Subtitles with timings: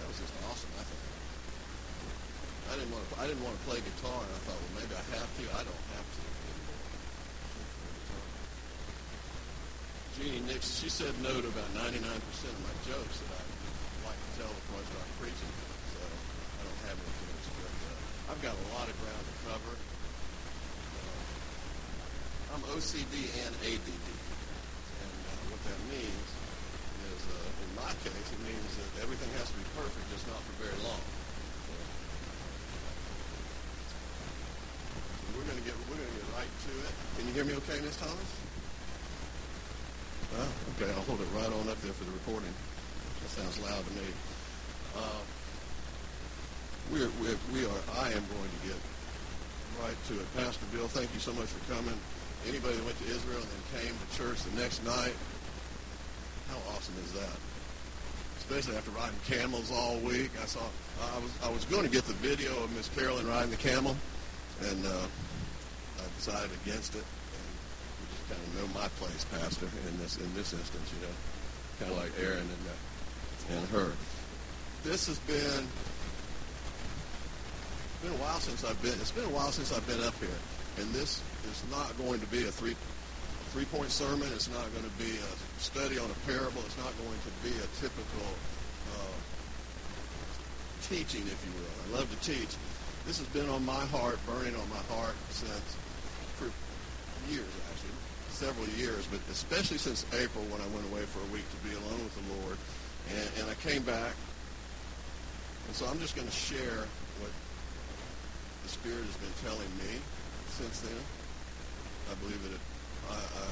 [0.00, 1.04] That was just awesome, I think.
[2.74, 3.14] I didn't want to.
[3.22, 5.44] I didn't want to play guitar, and I thought, well, maybe I have to.
[5.54, 6.22] I don't have to.
[10.18, 13.42] Jeannie Nix, she said no to about 99% of my jokes that I
[14.10, 15.52] like to tell before I start preaching.
[15.94, 19.34] So I don't have any jokes, but uh, I've got a lot of ground to
[19.46, 19.74] cover.
[20.98, 21.14] Uh,
[22.58, 26.33] I'm OCD and ADD, and uh, what that means
[27.78, 31.02] my case, it means that everything has to be perfect, just not for very long.
[33.90, 36.92] So, we're going to get we're going to get right to it.
[37.18, 38.30] Can you hear me okay, Miss Thomas?
[40.74, 42.50] Okay, I'll hold it right on up there for the recording.
[43.22, 44.08] That sounds loud to me.
[44.98, 45.22] Uh,
[46.90, 48.78] we're, we're, we are, I am going to get
[49.78, 50.26] right to it.
[50.34, 51.94] Pastor Bill, thank you so much for coming.
[52.48, 55.14] Anybody that went to Israel and then came to church the next night,
[56.50, 57.38] how awesome is that?
[58.48, 60.30] Especially after riding camels all week.
[60.42, 63.50] I saw, I was, I was going to get the video of Miss Carolyn riding
[63.50, 63.96] the camel,
[64.68, 65.06] and uh,
[65.98, 67.04] I decided against it
[68.28, 71.14] kind of know my place, Pastor, in this in this instance, you know,
[71.78, 73.92] kind of like Aaron and uh, and Hur.
[74.82, 75.66] This has been
[78.02, 78.94] been a while since I've been.
[79.00, 80.40] It's been a while since I've been up here,
[80.78, 82.76] and this is not going to be a three
[83.54, 84.26] three point sermon.
[84.34, 86.58] It's not going to be a study on a parable.
[86.66, 88.26] It's not going to be a typical
[88.98, 89.14] uh,
[90.82, 91.74] teaching, if you will.
[91.86, 92.50] I love to teach.
[93.06, 95.78] This has been on my heart, burning on my heart since
[96.34, 96.50] for
[97.30, 97.94] years actually
[98.34, 101.70] several years, but especially since April when I went away for a week to be
[101.86, 102.58] alone with the Lord.
[103.14, 104.18] And, and I came back.
[105.70, 106.90] And so I'm just going to share
[107.22, 107.30] what
[108.66, 110.02] the Spirit has been telling me
[110.50, 110.98] since then.
[112.10, 112.64] I believe that it,
[113.10, 113.46] I, I,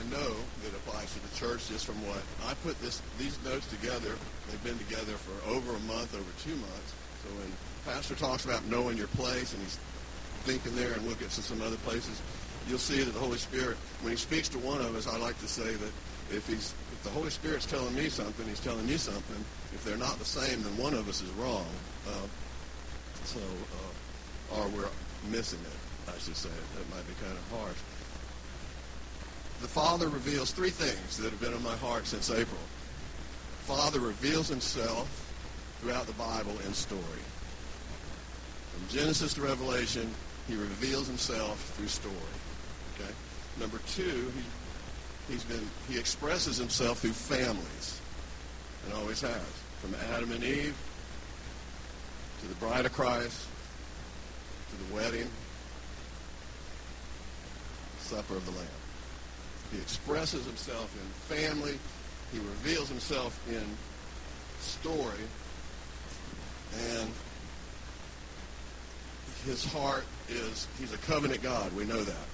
[0.00, 3.66] I know that applies to the church just from what I put this these notes
[3.68, 4.16] together.
[4.48, 6.94] They've been together for over a month, over two months.
[7.22, 7.52] So when
[7.84, 9.78] Pastor talks about knowing your place and he's
[10.44, 12.20] thinking there, and get to some other places
[12.68, 15.38] you'll see that the Holy Spirit, when he speaks to one of us, I like
[15.40, 15.92] to say that
[16.30, 19.44] if he's if the Holy Spirit's telling me something, he's telling you something.
[19.72, 21.66] If they're not the same, then one of us is wrong.
[22.06, 22.26] Uh,
[23.24, 24.88] so, uh, or we're
[25.30, 26.50] missing it, I should say.
[26.50, 27.78] That might be kind of harsh.
[29.60, 32.60] The Father reveals three things that have been in my heart since April.
[33.64, 35.06] Father reveals himself
[35.80, 37.22] throughout the Bible in story.
[38.72, 40.10] From Genesis to Revelation,
[40.48, 42.14] he reveals himself through story.
[42.94, 43.12] Okay.
[43.60, 48.00] Number two, he, he's been he expresses himself through families,
[48.84, 49.42] and always has,
[49.80, 50.76] from Adam and Eve
[52.40, 53.46] to the bride of Christ
[54.70, 55.28] to the wedding,
[58.00, 58.79] supper of the Lamb.
[59.72, 61.78] He expresses himself in family.
[62.32, 63.64] He reveals himself in
[64.60, 65.24] story,
[66.98, 67.10] and
[69.44, 71.74] his heart is he's a covenant God.
[71.74, 72.26] We know that.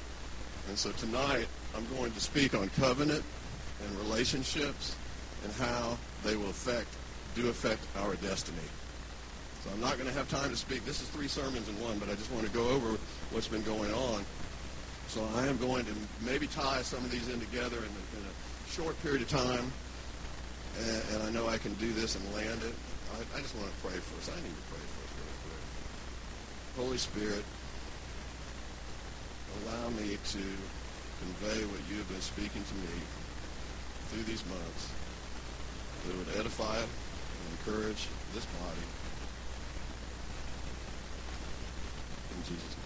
[0.69, 3.23] And so tonight, I'm going to speak on covenant
[3.85, 4.97] and relationships
[5.45, 6.89] and how they will affect,
[7.35, 8.59] do affect our destiny.
[9.63, 10.85] So I'm not going to have time to speak.
[10.85, 12.99] This is three sermons in one, but I just want to go over
[13.31, 14.25] what's been going on.
[15.09, 15.93] So I am going to
[16.25, 19.73] maybe tie some of these in together in a, in a short period of time,
[20.79, 22.75] and, and, I know I can do this and land it.
[23.15, 24.29] I, I just want to pray first.
[24.31, 25.63] I need to pray first really quick.
[26.77, 27.45] Holy Spirit,
[29.65, 30.45] allow me to
[31.23, 33.01] convey what you have been speaking to me
[34.11, 34.91] through these months
[36.07, 38.85] that would edify and encourage this body.
[42.37, 42.86] In Jesus' name.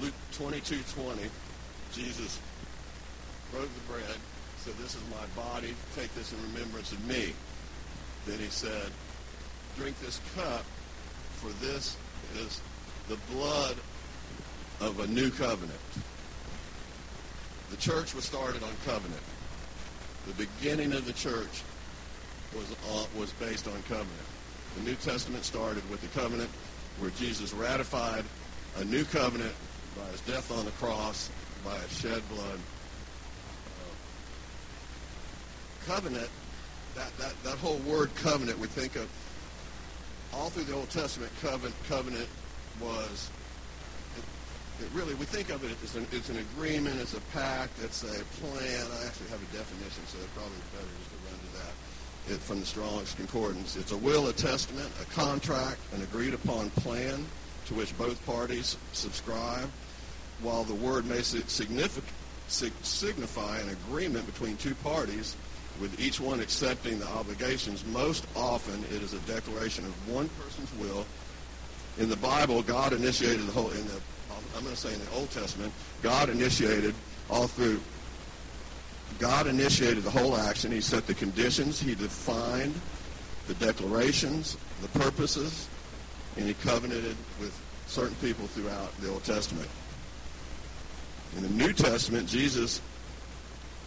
[0.00, 1.22] Luke 22, 20,
[1.92, 2.38] Jesus
[3.50, 4.16] broke the bread,
[4.58, 7.32] said, this is my body, take this in remembrance of me.
[8.26, 8.90] Then he said,
[9.76, 10.62] drink this cup,
[11.36, 11.96] for this
[12.36, 12.60] is
[13.08, 13.76] the blood
[14.80, 15.80] of a new covenant.
[17.70, 19.22] The church was started on covenant.
[20.26, 21.62] The beginning of the church
[22.54, 24.28] was, uh, was based on covenant.
[24.76, 26.50] The New Testament started with the covenant
[27.00, 28.24] where Jesus ratified
[28.78, 29.54] a new covenant
[29.96, 31.30] by his death on the cross,
[31.64, 32.58] by his shed blood.
[33.66, 33.94] Uh,
[35.86, 36.28] covenant,
[36.94, 39.08] that, that, that whole word covenant, we think of
[40.34, 42.28] all through the Old Testament, covenant, covenant
[42.80, 43.30] was,
[44.16, 47.72] it, it really, we think of it as an, it's an agreement, it's a pact,
[47.82, 48.86] it's a plan.
[49.00, 51.72] I actually have a definition, so it's probably better just to run to that.
[52.34, 53.76] It, from the Strong's Concordance.
[53.76, 57.24] It's a will, a testament, a contract, an agreed upon plan
[57.68, 59.70] to which both parties subscribe.
[60.42, 61.98] While the word may signify
[63.58, 65.36] an agreement between two parties
[65.80, 67.84] with each one accepting the obligations.
[67.86, 71.06] Most often it is a declaration of one person's will.
[71.98, 74.00] In the Bible, God initiated the whole, in the,
[74.56, 75.72] I'm going to say in the Old Testament,
[76.02, 76.94] God initiated
[77.30, 77.80] all through,
[79.18, 80.72] God initiated the whole action.
[80.72, 81.80] He set the conditions.
[81.80, 82.74] He defined
[83.46, 85.68] the declarations, the purposes,
[86.38, 87.52] and he covenanted with
[87.86, 89.68] certain people throughout the Old Testament.
[91.36, 92.80] In the New Testament, Jesus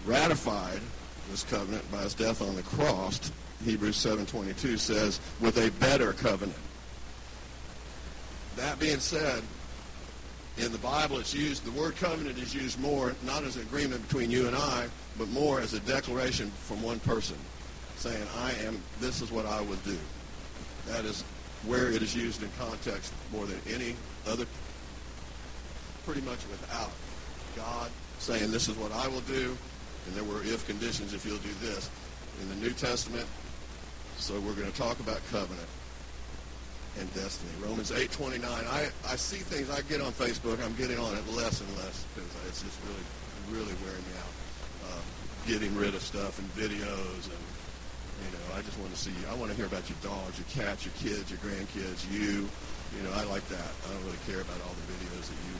[0.06, 0.81] ratified
[1.30, 3.31] this covenant by his death on the cross.
[3.63, 6.57] Hebrews 7.22 says, with a better covenant.
[8.57, 9.44] That being said,
[10.57, 14.06] in the Bible it's used, the word covenant is used more, not as an agreement
[14.07, 14.88] between you and I,
[15.18, 17.38] but more as a declaration from one person
[17.95, 19.97] saying, I am, this is what I would do.
[20.88, 21.24] That is
[21.66, 23.96] where it is used in context more than any
[24.28, 24.46] other,
[26.06, 26.92] pretty much without
[27.56, 29.58] God saying, this is what I will do,
[30.06, 31.90] and there were if conditions if you'll do this.
[32.42, 33.28] In the New Testament,
[34.18, 35.68] so we're going to talk about covenant
[37.00, 37.52] and destiny.
[37.62, 38.44] Romans 8:29.
[38.46, 39.69] I, I see things.
[39.69, 40.64] I get on Facebook.
[40.64, 44.34] I'm getting on it less and less because it's just really, really wearing me out.
[44.90, 45.02] Uh,
[45.48, 47.42] getting rid of stuff and videos and
[48.21, 49.13] you know, I just want to see.
[49.29, 52.47] I want to hear about your dogs, your cats, your kids, your grandkids, you.
[52.94, 53.71] You know, I like that.
[53.88, 55.56] I don't really care about all the videos that you.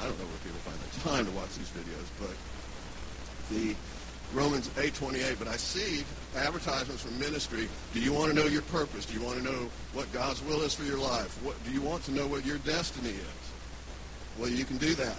[0.00, 2.34] I don't know where people find the time to watch these videos, but
[3.50, 3.74] the
[4.32, 5.38] Romans 8:28.
[5.38, 6.04] But I see
[6.36, 7.68] advertisements from ministry.
[7.92, 9.06] Do you want to know your purpose?
[9.06, 11.36] Do you want to know what God's will is for your life?
[11.42, 13.44] What do you want to know what your destiny is?
[14.38, 15.16] Well, you can do that.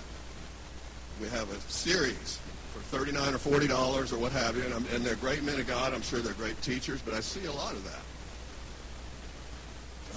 [1.20, 2.40] We have a series
[2.80, 5.68] for 39 or 40 dollars or what have you, and, and, they're great men of
[5.68, 5.94] God.
[5.94, 8.02] I'm sure they're great teachers, but I see a lot of that.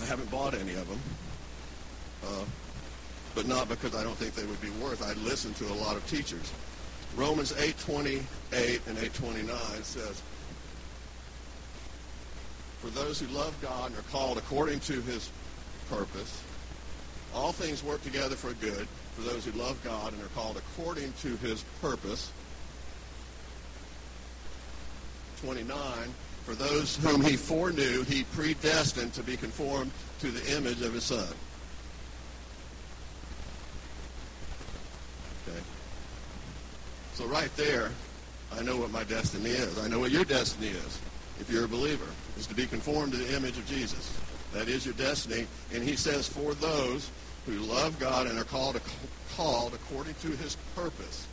[0.03, 1.01] I haven't bought any of them,
[2.25, 2.45] uh,
[3.35, 5.03] but not because I don't think they would be worth.
[5.03, 6.53] I listen to a lot of teachers.
[7.17, 10.23] Romans 8:28 and 8:29 says,
[12.81, 15.29] "For those who love God and are called according to His
[15.91, 16.39] purpose,
[17.35, 21.13] all things work together for good." For those who love God and are called according
[21.21, 22.31] to his purpose.
[25.43, 25.77] 29,
[26.45, 29.91] for those whom he foreknew, he predestined to be conformed
[30.21, 31.27] to the image of his son.
[35.49, 35.59] Okay.
[37.15, 37.91] So right there,
[38.57, 39.79] I know what my destiny is.
[39.81, 41.01] I know what your destiny is,
[41.41, 42.07] if you're a believer,
[42.39, 44.17] is to be conformed to the image of Jesus.
[44.53, 45.47] That is your destiny.
[45.75, 47.11] And he says, for those
[47.47, 48.81] who love God and are called,
[49.35, 51.27] called according to his purpose,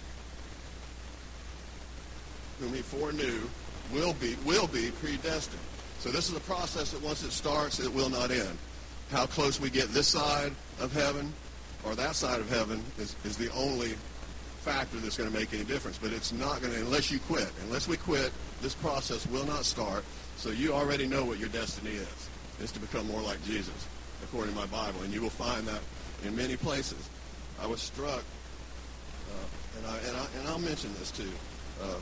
[2.60, 3.42] whom he foreknew,
[3.92, 5.62] will be, will be predestined.
[6.00, 8.58] So this is a process that once it starts, it will not end.
[9.12, 11.34] How close we get this side of heaven
[11.84, 13.96] or that side of heaven is, is the only
[14.62, 15.98] factor that's going to make any difference.
[15.98, 17.50] But it's not going to, unless you quit.
[17.64, 18.32] Unless we quit,
[18.62, 20.04] this process will not start.
[20.38, 22.30] So you already know what your destiny is.
[22.62, 23.88] It's to become more like Jesus,
[24.24, 25.02] according to my Bible.
[25.04, 25.82] And you will find that
[26.26, 27.10] in many places.
[27.62, 31.30] I was struck, uh, and, I, and, I, and I'll mention this too.
[31.82, 31.96] Uh,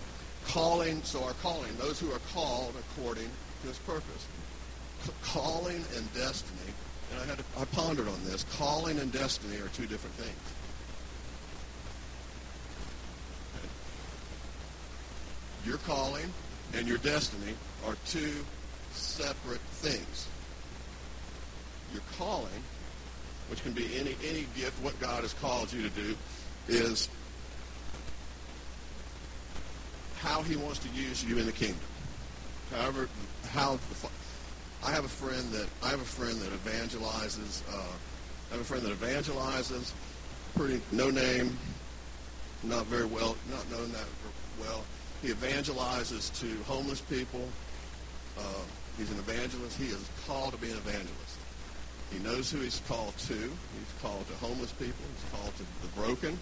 [0.47, 3.29] calling, so our calling, those who are called according
[3.61, 4.27] to his purpose.
[5.21, 6.73] Calling and destiny,
[7.11, 8.43] and I had to, I pondered on this.
[8.57, 10.35] Calling and destiny are two different things.
[15.65, 16.31] Your calling
[16.73, 17.53] and your destiny
[17.85, 18.33] are two
[18.91, 20.27] separate things.
[21.93, 22.63] Your calling,
[23.49, 26.15] which can be any any gift, what God has called you to do,
[26.67, 27.09] is
[30.19, 31.79] how he wants to use you in the kingdom.
[32.73, 33.07] However,
[33.49, 33.79] how
[34.85, 37.61] I have a friend that I have a friend that evangelizes.
[37.73, 37.81] Uh,
[38.49, 39.91] I have a friend that evangelizes.
[40.55, 41.57] Pretty no name,
[42.63, 44.05] not very well, not known that
[44.59, 44.83] well.
[45.21, 47.47] He evangelizes to homeless people.
[48.37, 48.41] Uh,
[48.97, 49.77] he's an evangelist.
[49.77, 51.37] He is called to be an evangelist.
[52.11, 53.33] He knows who he's called to.
[53.33, 55.03] He's called to homeless people.
[55.13, 56.39] He's called to the broken.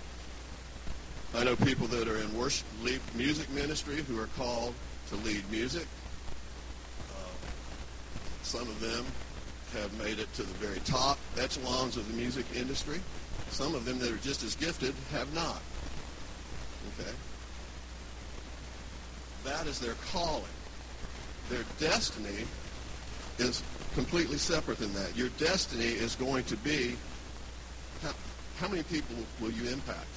[1.35, 4.73] I know people that are in worship, lead music ministry who are called
[5.09, 5.85] to lead music.
[7.11, 7.47] Uh,
[8.41, 9.05] some of them
[9.73, 13.01] have made it to the very top echelons of the music industry.
[13.49, 15.61] Some of them that are just as gifted have not.
[16.99, 17.11] Okay?
[19.43, 20.43] That is their calling.
[21.49, 22.45] Their destiny
[23.39, 23.61] is
[23.93, 25.17] completely separate than that.
[25.17, 26.95] Your destiny is going to be
[28.01, 28.11] how,
[28.59, 30.07] how many people will you impact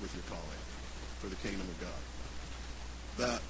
[0.00, 0.67] with your calling?
[1.18, 3.28] For the kingdom of God.
[3.28, 3.40] That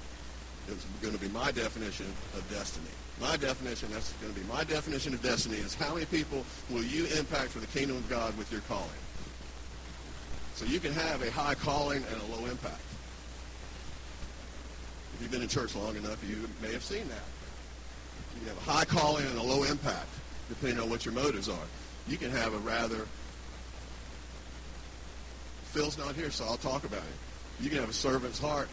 [0.73, 2.89] is going to be my definition of destiny.
[3.21, 6.83] My definition, that's going to be my definition of destiny is how many people will
[6.83, 8.87] you impact for the kingdom of God with your calling?
[10.55, 12.81] So you can have a high calling and a low impact.
[15.15, 17.23] If you've been in church long enough, you may have seen that.
[18.35, 20.09] You can have a high calling and a low impact,
[20.47, 21.67] depending on what your motives are.
[22.07, 23.05] You can have a rather,
[25.65, 27.28] Phil's not here, so I'll talk about it.
[27.61, 28.69] You can have a servant's heart.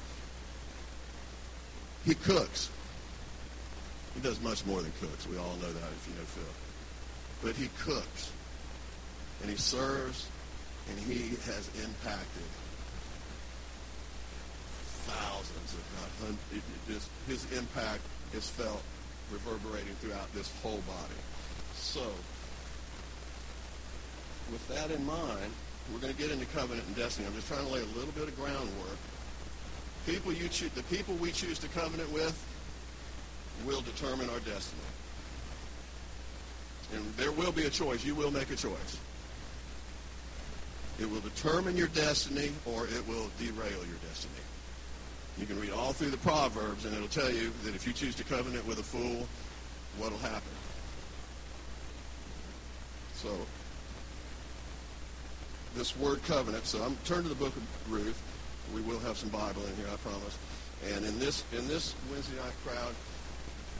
[2.04, 2.70] He cooks.
[4.14, 5.26] He does much more than cooks.
[5.26, 6.44] We all know that if you know Phil.
[7.42, 8.30] But he cooks.
[9.42, 10.28] And he serves,
[10.88, 12.48] and he has impacted
[15.06, 17.08] thousands, if not hundreds.
[17.28, 18.00] his impact
[18.32, 18.82] is felt
[19.30, 21.20] reverberating throughout this whole body.
[21.74, 22.02] So,
[24.50, 25.52] with that in mind,
[25.92, 27.26] we're going to get into covenant and destiny.
[27.26, 28.98] I'm just trying to lay a little bit of groundwork.
[30.06, 32.36] People you choose, the people we choose to covenant with
[33.64, 34.82] will determine our destiny.
[36.94, 38.04] And there will be a choice.
[38.04, 38.98] You will make a choice.
[41.00, 44.34] It will determine your destiny or it will derail your destiny.
[45.38, 48.14] You can read all through the Proverbs, and it'll tell you that if you choose
[48.14, 49.26] to covenant with a fool,
[49.98, 50.42] what'll happen.
[53.16, 53.28] So,
[55.76, 56.64] this word covenant.
[56.66, 58.20] So I'm turn to the book of Ruth.
[58.74, 60.36] We will have some Bible in here, I promise.
[60.92, 62.94] And in this in this Wednesday night crowd,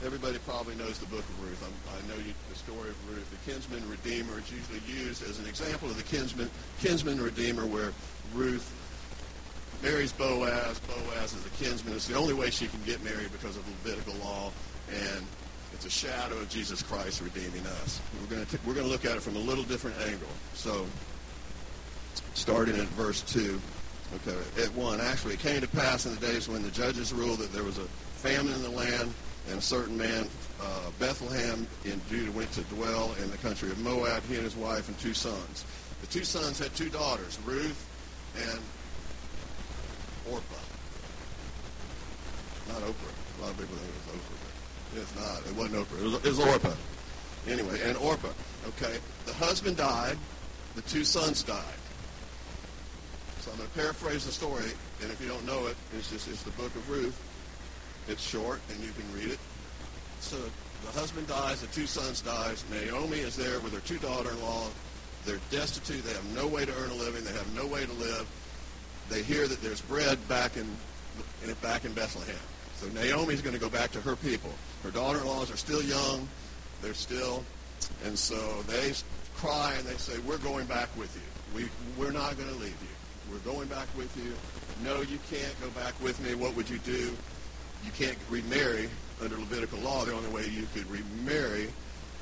[0.05, 1.61] everybody probably knows the book of Ruth.
[1.65, 3.29] I'm, i know you, the story of Ruth.
[3.29, 6.49] The kinsman redeemer is usually used as an example of the kinsman
[6.79, 7.91] kinsman redeemer, where
[8.33, 8.71] Ruth
[9.81, 10.79] marries Boaz.
[10.79, 11.95] Boaz is a kinsman.
[11.95, 14.51] It's the only way she can get married because of Levitical law,
[14.89, 15.25] and
[15.73, 18.01] it's a shadow of Jesus Christ redeeming us.
[18.21, 20.29] We're going to we're going to look at it from a little different angle.
[20.53, 20.85] So,
[22.37, 23.59] starting at verse two.
[24.15, 25.01] Okay, at one.
[25.01, 27.77] Actually, it came to pass in the days when the judges ruled that there was
[27.77, 27.83] a
[28.21, 29.11] famine in the land,
[29.49, 30.29] and a certain man,
[30.61, 34.23] uh, Bethlehem in Judah, went to dwell in the country of Moab.
[34.29, 35.65] He and his wife and two sons.
[36.01, 37.83] The two sons had two daughters, Ruth
[38.37, 38.59] and
[40.31, 40.63] Orpah.
[42.69, 43.39] Not Oprah.
[43.39, 45.51] A lot of people think it was Oprah, it's not.
[45.51, 45.99] It wasn't Oprah.
[45.99, 46.75] It was, it was Orpah.
[47.49, 48.29] Anyway, and Orpah.
[48.67, 50.17] Okay, the husband died.
[50.75, 51.63] The two sons died.
[53.47, 56.27] So I'm going to paraphrase the story, and if you don't know it, it's just
[56.27, 57.15] it's the book of Ruth.
[58.09, 59.39] It's short, and you can read it.
[60.19, 60.35] So
[60.83, 62.65] the husband dies, the two sons dies.
[62.69, 64.67] Naomi is there with her two daughter-in-law.
[65.25, 66.03] They're destitute.
[66.03, 67.23] They have no way to earn a living.
[67.23, 68.27] They have no way to live
[69.09, 70.67] they hear that there's bread back in,
[71.43, 72.35] in back in Bethlehem.
[72.75, 74.51] So Naomi's going to go back to her people.
[74.83, 76.27] Her daughter-in-laws are still young.
[76.81, 77.43] They're still,
[78.05, 78.93] and so they
[79.35, 81.59] cry and they say, "We're going back with you.
[81.59, 82.96] We we're not going to leave you.
[83.31, 84.33] We're going back with you.
[84.83, 86.35] No, you can't go back with me.
[86.35, 87.11] What would you do?
[87.85, 88.89] You can't remarry
[89.21, 90.05] under Levitical law.
[90.05, 91.69] The only way you could remarry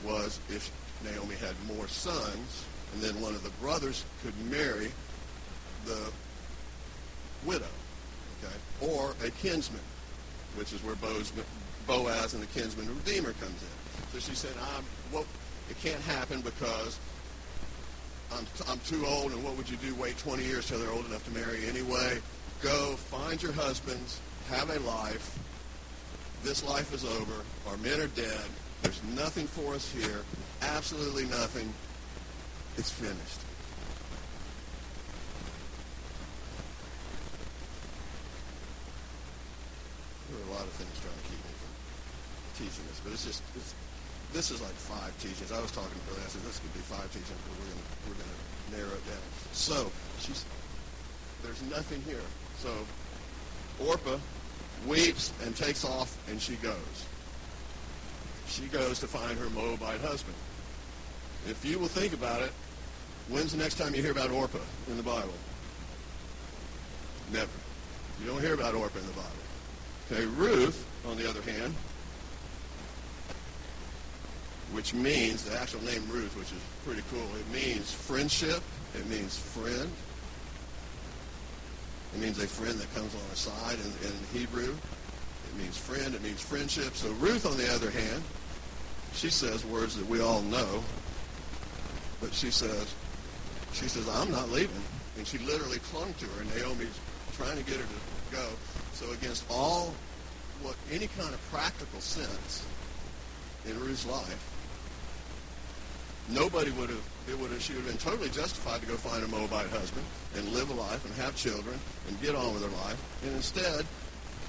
[0.04, 0.72] was if
[1.04, 4.92] Naomi had more sons, and then one of the brothers could marry
[5.86, 6.12] the
[7.46, 7.66] widow,
[8.44, 9.82] okay, or a kinsman,
[10.56, 14.10] which is where Boaz, and the kinsman redeemer comes in.
[14.14, 15.26] So she said, I'm, well,
[15.70, 17.00] it can't happen because
[18.32, 19.94] I'm, I'm too old, and what would you do?
[19.96, 22.20] Wait 20 years till they're old enough to marry anyway.
[22.62, 25.38] Go find your husbands, have a life.
[26.44, 27.34] This life is over.
[27.68, 28.46] Our men are dead.
[28.82, 30.22] There's nothing for us here.
[30.62, 31.72] Absolutely nothing.
[32.78, 33.40] It's finished.
[40.30, 43.26] There are a lot of things trying to keep me from teaching this, but it's
[43.26, 43.74] just it's,
[44.36, 45.54] this is like five teachings.
[45.54, 46.20] I was talking to Billy.
[46.20, 48.40] I said this could be five teachings, but we're gonna we're gonna
[48.76, 49.24] narrow it down.
[49.54, 49.90] So
[50.20, 50.44] she's
[51.42, 52.26] there's nothing here.
[52.60, 52.70] So
[53.80, 54.20] Orpah
[54.86, 57.08] weeps and takes off, and she goes.
[58.48, 60.36] She goes to find her Moabite husband.
[61.48, 62.52] If you will think about it,
[63.30, 65.34] when's the next time you hear about Orpah in the Bible?
[67.32, 67.52] Never.
[68.20, 69.46] You don't hear about Orpah in the Bible.
[70.12, 71.74] Okay, Ruth, on the other hand,
[74.76, 78.62] which means, the actual name Ruth, which is pretty cool, it means friendship,
[78.94, 79.90] it means friend.
[82.14, 84.74] It means a friend that comes on alongside in, in Hebrew.
[84.74, 86.96] It means friend, it means friendship.
[86.96, 88.22] So Ruth, on the other hand,
[89.14, 90.84] she says words that we all know,
[92.20, 92.94] but she says,
[93.72, 94.84] she says, I'm not leaving.
[95.18, 97.00] And she literally clung to her, and Naomi's
[97.38, 98.48] trying to get her to go.
[98.92, 99.94] So against all
[100.62, 102.66] what any kind of practical sense
[103.66, 104.55] in Ruth's life,
[106.30, 109.24] nobody would have it would have she would have been totally justified to go find
[109.24, 110.06] a Moabite husband
[110.36, 111.78] and live a life and have children
[112.08, 113.02] and get on with her life.
[113.24, 113.86] And instead,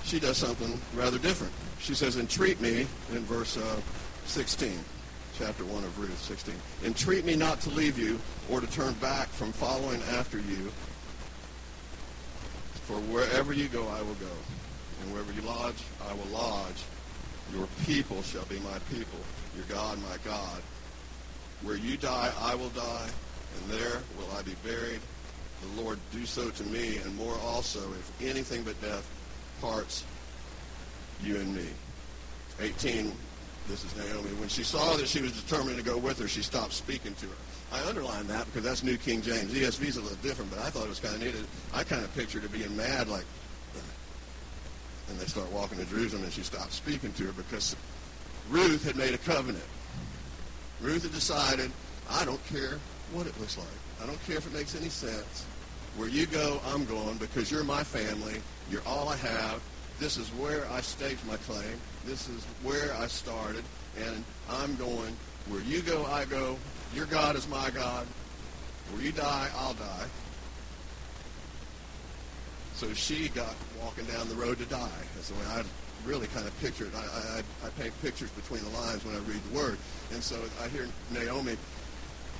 [0.04, 1.52] she does something rather different.
[1.78, 3.80] She says, "Entreat me," in verse uh,
[4.26, 4.78] 16,
[5.38, 6.54] chapter 1 of Ruth 16.
[6.84, 10.70] "Entreat me not to leave you or to turn back from following after you,
[12.86, 14.32] for wherever you go, I will go.
[15.02, 16.82] and wherever you lodge, I will lodge.
[17.52, 19.18] Your people shall be my people,
[19.54, 20.62] your God, my God.
[21.62, 23.08] Where you die, I will die,
[23.56, 25.00] and there will I be buried.
[25.62, 29.08] The Lord do so to me, and more also, if anything but death
[29.60, 30.04] parts
[31.22, 31.66] you and me.
[32.60, 33.12] 18,
[33.68, 34.30] this is Naomi.
[34.38, 37.26] When she saw that she was determined to go with her, she stopped speaking to
[37.26, 37.34] her.
[37.72, 39.52] I underline that because that's New King James.
[39.52, 41.34] ESV is a little different, but I thought it was kind of neat.
[41.74, 43.24] I kind of pictured her being mad, like,
[45.08, 47.76] and they start walking to Jerusalem, and she stopped speaking to her because
[48.50, 49.64] Ruth had made a covenant.
[50.80, 51.70] Ruth had decided,
[52.10, 52.78] I don't care
[53.12, 53.66] what it looks like.
[54.02, 55.46] I don't care if it makes any sense.
[55.96, 58.40] Where you go, I'm going because you're my family.
[58.70, 59.62] You're all I have.
[59.98, 61.80] This is where I staked my claim.
[62.04, 63.64] This is where I started.
[63.98, 65.16] And I'm going.
[65.48, 66.58] Where you go, I go.
[66.94, 68.06] Your God is my God.
[68.92, 70.06] Where you die, I'll die.
[72.74, 74.90] So she got walking down the road to die.
[75.14, 75.62] That's the way I
[76.06, 76.90] really kind of pictured.
[76.94, 79.78] I, I, I paint pictures between the lines when I read the word.
[80.12, 81.56] And so I hear Naomi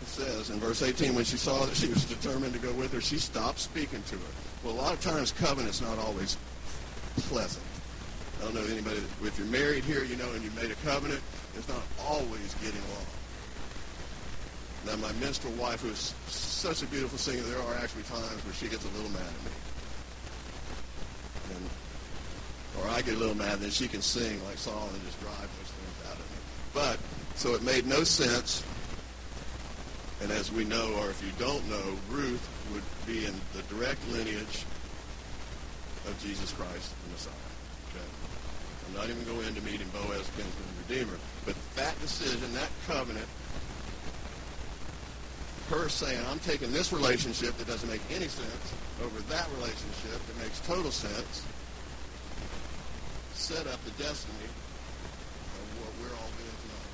[0.05, 3.01] says in verse 18, when she saw that she was determined to go with her,
[3.01, 4.33] she stopped speaking to her.
[4.63, 6.37] Well, a lot of times covenant's not always
[7.29, 7.65] pleasant.
[8.41, 11.21] I don't know anybody, if you're married here, you know, and you made a covenant,
[11.57, 13.07] it's not always getting along.
[14.87, 18.55] Now, my minstrel wife, who is such a beautiful singer, there are actually times where
[18.55, 19.51] she gets a little mad at me.
[21.57, 21.71] And,
[22.81, 25.41] or I get a little mad, then she can sing like Saul and just drive
[25.41, 26.39] those things out of me.
[26.75, 26.99] But,
[27.37, 28.63] so it made no sense.
[30.23, 34.01] And as we know, or if you don't know, Ruth would be in the direct
[34.13, 34.65] lineage
[36.09, 37.35] of Jesus Christ, the Messiah.
[37.91, 38.07] Okay?
[38.89, 41.19] I'm not even going into meeting Boaz, kinsman, redeemer.
[41.45, 43.27] But that decision, that covenant,
[45.71, 50.39] her saying, I'm taking this relationship that doesn't make any sense over that relationship that
[50.39, 51.43] makes total sense,
[53.47, 56.91] set up the destiny of what we're all doing tonight.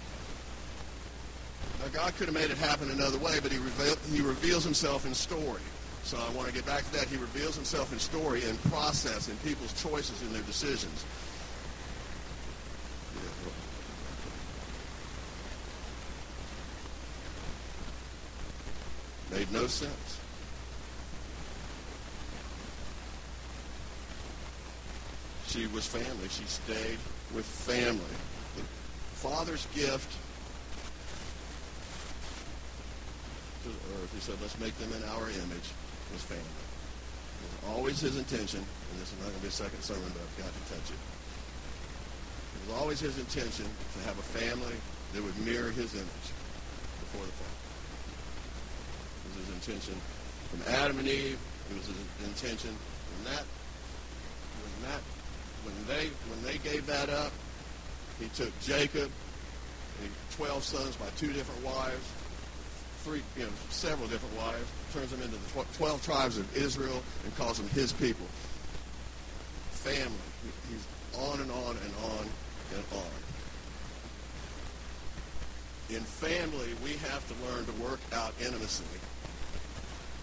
[1.80, 5.06] Now, God could have made it happen another way, but he, reveal, he reveals himself
[5.06, 5.62] in story.
[6.04, 7.08] So I want to get back to that.
[7.08, 11.06] He reveals himself in story and process in people's choices and their decisions.
[19.30, 20.21] Made no sense.
[25.52, 26.32] She was family.
[26.32, 26.96] She stayed
[27.36, 28.16] with family.
[28.56, 28.64] The
[29.20, 30.08] father's gift
[33.60, 35.68] to earth, he said, let's make them in our image,
[36.08, 36.40] was family.
[36.40, 40.08] It was always his intention, and this is not going to be a second sermon,
[40.16, 40.96] but I've got to touch it.
[40.96, 44.80] It was always his intention to have a family
[45.12, 46.28] that would mirror his image
[47.04, 47.56] before the fall.
[49.20, 50.00] It was his intention
[50.48, 51.36] from Adam and Eve.
[51.68, 55.04] It was his intention from that when that
[55.64, 57.32] when they when they gave that up,
[58.18, 59.10] he took Jacob,
[60.02, 62.06] and twelve sons by two different wives,
[63.02, 67.36] three, you know, several different wives, turns them into the 12 tribes of Israel and
[67.36, 68.26] calls them his people.
[69.70, 70.12] Family.
[70.70, 70.86] He's
[71.18, 72.26] on and on and on
[72.74, 73.20] and on.
[75.90, 78.84] In family, we have to learn to work out intimacy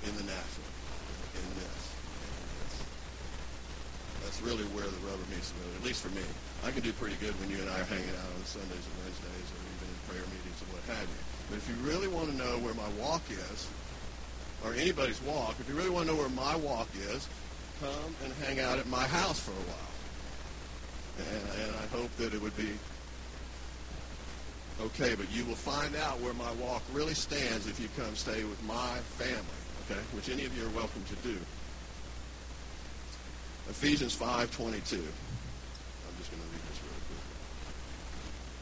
[0.05, 0.69] in the natural,
[1.35, 1.93] in this,
[4.15, 4.28] in this.
[4.43, 6.23] Really where the rubber meets the road, at least for me.
[6.63, 8.95] I can do pretty good when you and I are hanging out on Sundays and
[9.03, 11.21] Wednesdays or even in prayer meetings and what have you.
[11.51, 13.67] But if you really want to know where my walk is,
[14.63, 17.27] or anybody's walk, if you really want to know where my walk is,
[17.79, 19.93] come and hang out at my house for a while.
[21.19, 22.71] And, and I hope that it would be
[24.81, 28.43] okay, but you will find out where my walk really stands if you come stay
[28.43, 31.37] with my family, okay, which any of you are welcome to do.
[33.69, 34.25] Ephesians 5.22.
[34.33, 34.81] I'm
[36.17, 37.37] just going to read this really quickly.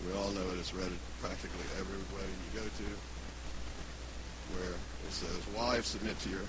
[0.04, 0.60] We all know it.
[0.60, 0.91] It's read
[1.22, 2.88] practically every wedding you go to
[4.60, 6.43] where it says, Wives, submit to your,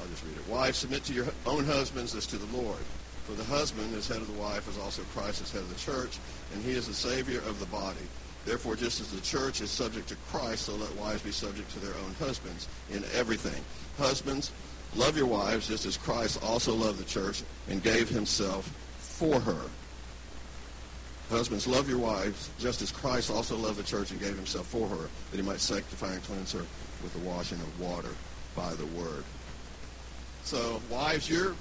[0.00, 0.48] I'll just read it.
[0.48, 2.80] Wives, submit to your own husbands as to the Lord.
[3.26, 5.80] For the husband, as head of the wife, is also Christ as head of the
[5.80, 6.18] church,
[6.52, 8.04] and he is the Savior of the body.
[8.44, 11.80] Therefore, just as the church is subject to Christ, so let wives be subject to
[11.80, 13.62] their own husbands in everything.
[13.96, 14.52] Husbands,
[14.96, 18.66] love your wives just as Christ also loved the church and gave himself
[18.98, 19.60] for her.
[21.30, 24.86] Husbands, love your wives just as Christ also loved the church and gave himself for
[24.86, 26.64] her, that he might sanctify and cleanse her
[27.02, 28.10] with the washing of water
[28.54, 29.24] by the word.
[30.44, 31.54] So, wives, you're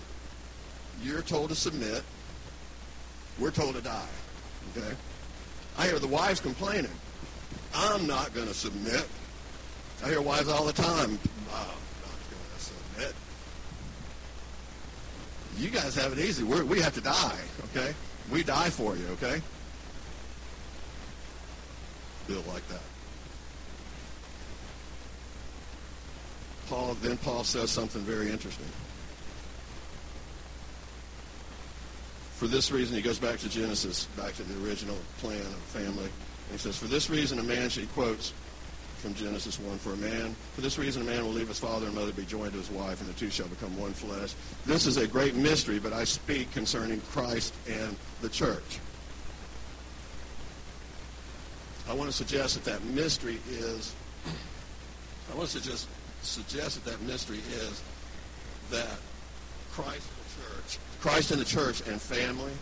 [1.01, 2.03] you're told to submit.
[3.39, 4.07] We're told to die.
[4.77, 4.95] Okay?
[5.77, 6.91] I hear the wives complaining.
[7.73, 9.07] I'm not going to submit.
[10.03, 11.17] I hear wives all the time.
[11.51, 13.15] I'm not going to submit.
[15.57, 16.43] You guys have it easy.
[16.43, 17.93] We're, we have to die, okay?
[18.31, 19.41] We die for you, okay?
[22.27, 22.81] Built like that.
[26.67, 28.67] Paul, then Paul says something very interesting.
[32.35, 36.03] For this reason, he goes back to Genesis, back to the original plan of family.
[36.03, 38.33] And he says, for this reason, a man, he quotes
[39.03, 41.87] from Genesis 1, for a man, for this reason, a man will leave his father
[41.87, 44.33] and mother, be joined to his wife, and the two shall become one flesh.
[44.65, 48.79] This is a great mystery, but I speak concerning Christ and the church.
[51.89, 53.93] I want to suggest that that mystery is,
[55.29, 55.89] I want to suggest,
[56.21, 57.83] suggest that that mystery is
[58.71, 58.99] that
[59.73, 62.53] Christ and the church, Christ and the church and family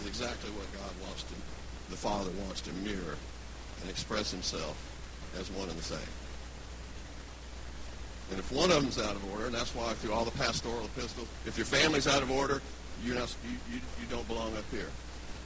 [0.00, 1.34] is exactly what God wants to,
[1.90, 3.18] the Father wants to mirror
[3.82, 4.89] and express himself
[5.38, 5.98] as one and the same.
[8.30, 10.84] And if one of them's out of order, and that's why through all the pastoral
[10.84, 12.62] epistles, if your family's out of order,
[13.04, 14.88] you're not, you, you, you don't belong up here.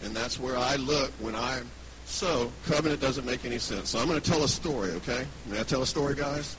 [0.03, 1.70] And that's where I look when I'm
[2.05, 3.90] so covenant doesn't make any sense.
[3.90, 5.27] So I'm going to tell a story, okay?
[5.47, 6.57] May I tell a story, guys?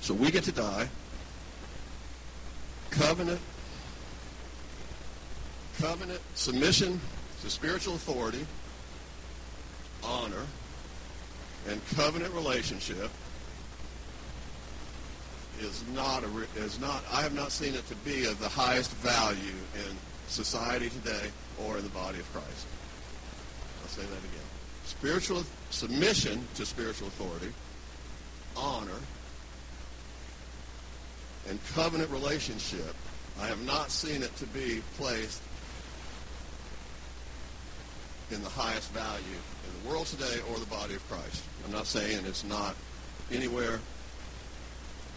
[0.00, 0.88] So we get to die.
[2.90, 3.40] Covenant,
[5.78, 6.98] covenant, submission
[7.42, 8.46] to spiritual authority,
[10.02, 10.46] honor,
[11.68, 13.10] and covenant relationship
[15.60, 18.92] is not a is not I have not seen it to be of the highest
[18.96, 19.96] value in
[20.28, 21.30] society today
[21.64, 22.66] or in the body of Christ.
[23.82, 24.46] I'll say that again.
[24.84, 27.52] Spiritual submission to spiritual authority,
[28.56, 29.00] honor,
[31.48, 32.94] and covenant relationship,
[33.40, 35.40] I have not seen it to be placed
[38.30, 41.42] in the highest value in the world today or the body of Christ.
[41.64, 42.74] I'm not saying it's not
[43.30, 43.80] anywhere.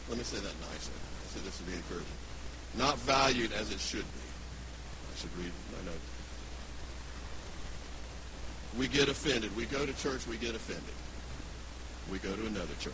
[0.10, 0.94] Let me say that nicely.
[0.94, 2.20] I said this to be encouraging.
[2.78, 4.26] Not valued as it should be.
[5.12, 6.10] I should read my notes.
[8.78, 9.56] We get offended.
[9.56, 10.94] We go to church, we get offended.
[12.12, 12.94] We go to another church.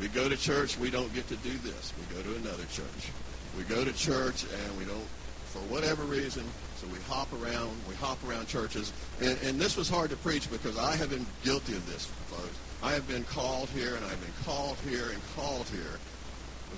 [0.00, 1.92] We go to church, we don't get to do this.
[1.98, 3.10] We go to another church.
[3.56, 5.06] We go to church and we don't,
[5.46, 6.44] for whatever reason,
[6.76, 8.92] so we hop around, we hop around churches.
[9.20, 12.58] And, and this was hard to preach because I have been guilty of this, folks.
[12.82, 15.98] I have been called here and I've been called here and called here.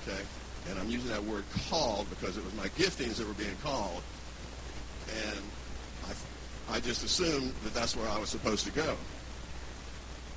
[0.03, 0.23] Okay?
[0.71, 4.03] And I'm using that word called because it was my giftings that were being called.
[5.27, 5.41] And
[6.07, 8.97] I, I just assumed that that's where I was supposed to go.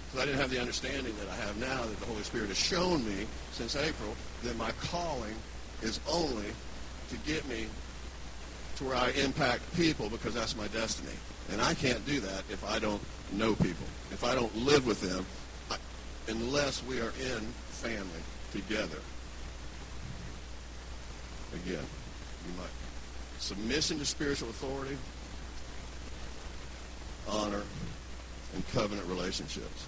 [0.07, 2.57] Because I didn't have the understanding that I have now that the Holy Spirit has
[2.57, 5.35] shown me since April that my calling
[5.83, 6.51] is only
[7.09, 7.67] to get me
[8.81, 11.13] to where I impact people because that's my destiny.
[11.51, 13.01] And I can't do that if I don't
[13.33, 15.25] know people, if I don't live with them,
[16.27, 18.97] unless we are in family together.
[21.53, 21.83] Again,
[22.47, 22.69] you might.
[23.39, 24.97] Submission to spiritual authority,
[27.27, 27.63] honor,
[28.53, 29.87] and covenant relationships.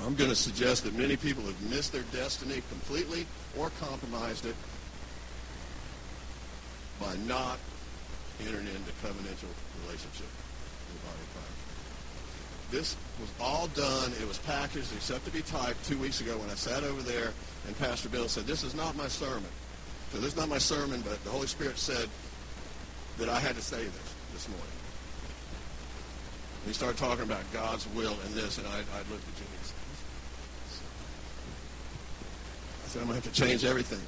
[0.00, 3.26] I'm going to suggest that many people have missed their destiny completely
[3.58, 4.54] or compromised it
[7.00, 7.58] by not
[8.40, 9.50] entering into covenantal
[9.86, 11.58] relationship in the body of Christ.
[12.70, 14.12] This was all done.
[14.20, 17.32] It was packaged, except to be typed two weeks ago when I sat over there
[17.66, 19.50] and Pastor Bill said, this is not my sermon.
[20.12, 22.08] So this is not my sermon, but the Holy Spirit said
[23.18, 24.66] that I had to say this this morning.
[26.66, 29.58] He started talking about God's will and this, and I, I looked at Jimmy
[32.88, 34.00] I said, I'm going to have to change everything.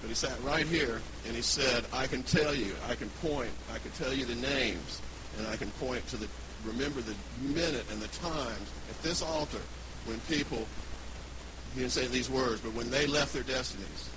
[0.00, 3.50] But he sat right here and he said, I can tell you, I can point,
[3.74, 5.02] I can tell you the names,
[5.38, 6.28] and I can point to the,
[6.64, 9.60] remember the minute and the times at this altar
[10.06, 10.66] when people,
[11.74, 14.10] he didn't say these words, but when they left their destinies.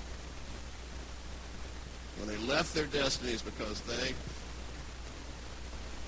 [2.19, 4.13] When they left their destinies because they,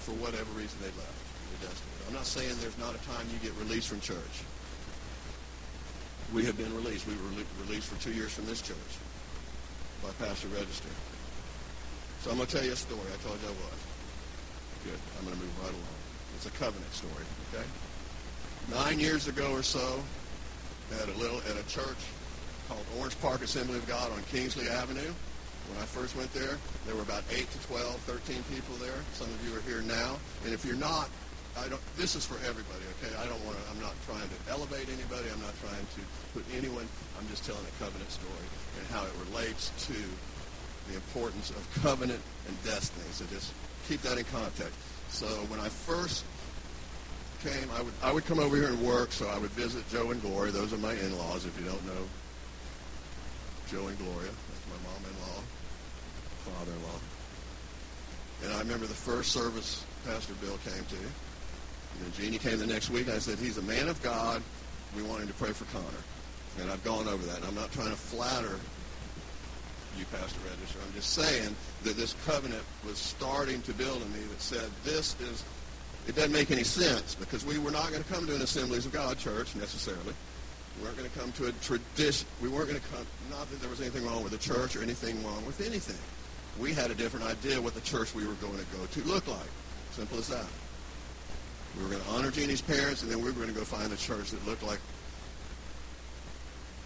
[0.02, 1.18] for whatever reason, they left
[1.50, 2.06] their destinies.
[2.08, 4.44] I'm not saying there's not a time you get released from church.
[6.32, 7.08] We have been released.
[7.08, 8.78] We were released for two years from this church
[10.04, 10.92] by Pastor Register.
[12.22, 13.08] So I'm going to tell you a story.
[13.08, 13.80] I told you I was.
[14.84, 15.00] Good.
[15.18, 15.98] I'm going to move right along.
[16.36, 17.64] It's a covenant story, okay?
[18.70, 20.04] Nine years ago or so,
[21.00, 22.00] at a little at a church
[22.68, 25.12] called Orange Park Assembly of God on Kingsley Avenue.
[25.72, 29.00] When I first went there, there were about 8 to 12, 13 people there.
[29.14, 30.20] Some of you are here now.
[30.44, 31.10] And if you're not,
[31.58, 33.14] I don't, this is for everybody, okay?
[33.22, 35.30] I don't want to, I'm not trying to elevate anybody.
[35.30, 36.02] I'm not trying to
[36.34, 36.88] put anyone,
[37.20, 38.48] I'm just telling a covenant story
[38.80, 39.98] and how it relates to
[40.90, 43.06] the importance of covenant and destiny.
[43.12, 43.54] So just
[43.88, 44.74] keep that in context.
[45.10, 46.26] So when I first
[47.44, 49.12] came, I would I would come over here and work.
[49.12, 50.52] So I would visit Joe and Gloria.
[50.52, 51.46] Those are my in-laws.
[51.46, 52.04] If you don't know
[53.70, 55.40] Joe and Gloria, that's my mom-in-law,
[56.50, 57.00] father-in-law.
[58.44, 60.98] And I remember the first service Pastor Bill came to.
[61.94, 63.10] And then Jeannie came the next week.
[63.10, 64.42] I said, he's a man of God.
[64.96, 66.04] We want him to pray for Connor.
[66.62, 67.38] And I've gone over that.
[67.38, 68.60] And I'm not trying to flatter
[69.98, 70.80] you, Pastor Register.
[70.86, 75.16] I'm just saying that this covenant was starting to build in me that said this
[75.22, 75.44] is,
[76.08, 78.86] it doesn't make any sense because we were not going to come to an Assemblies
[78.86, 80.14] of God church necessarily.
[80.78, 82.28] We weren't going to come to a tradition.
[82.42, 84.82] We weren't going to come, not that there was anything wrong with the church or
[84.82, 85.98] anything wrong with anything.
[86.60, 89.28] We had a different idea what the church we were going to go to looked
[89.28, 89.50] like.
[89.92, 90.46] Simple as that.
[91.78, 93.92] We were going to honor Jeannie's parents, and then we were going to go find
[93.92, 94.80] a church that looked like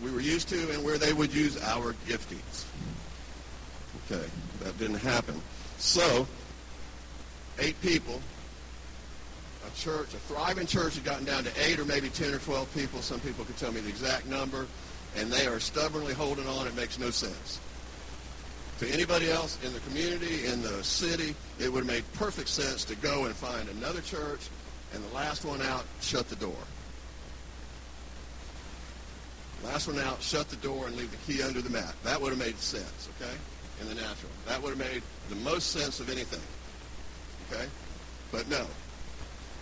[0.01, 2.65] we were used to and where they would use our giftings.
[4.05, 4.25] Okay,
[4.61, 5.41] that didn't happen.
[5.77, 6.27] So,
[7.59, 8.21] eight people,
[9.67, 12.73] a church, a thriving church had gotten down to eight or maybe 10 or 12
[12.73, 13.01] people.
[13.01, 14.67] Some people could tell me the exact number,
[15.17, 16.67] and they are stubbornly holding on.
[16.67, 17.59] It makes no sense.
[18.79, 22.85] To anybody else in the community, in the city, it would have made perfect sense
[22.85, 24.49] to go and find another church,
[24.93, 26.55] and the last one out, shut the door.
[29.63, 31.95] Last one out, shut the door and leave the key under the mat.
[32.03, 33.33] That would have made sense, okay,
[33.81, 34.31] in the natural.
[34.45, 36.41] That would have made the most sense of anything,
[37.51, 37.67] okay?
[38.31, 38.65] But no.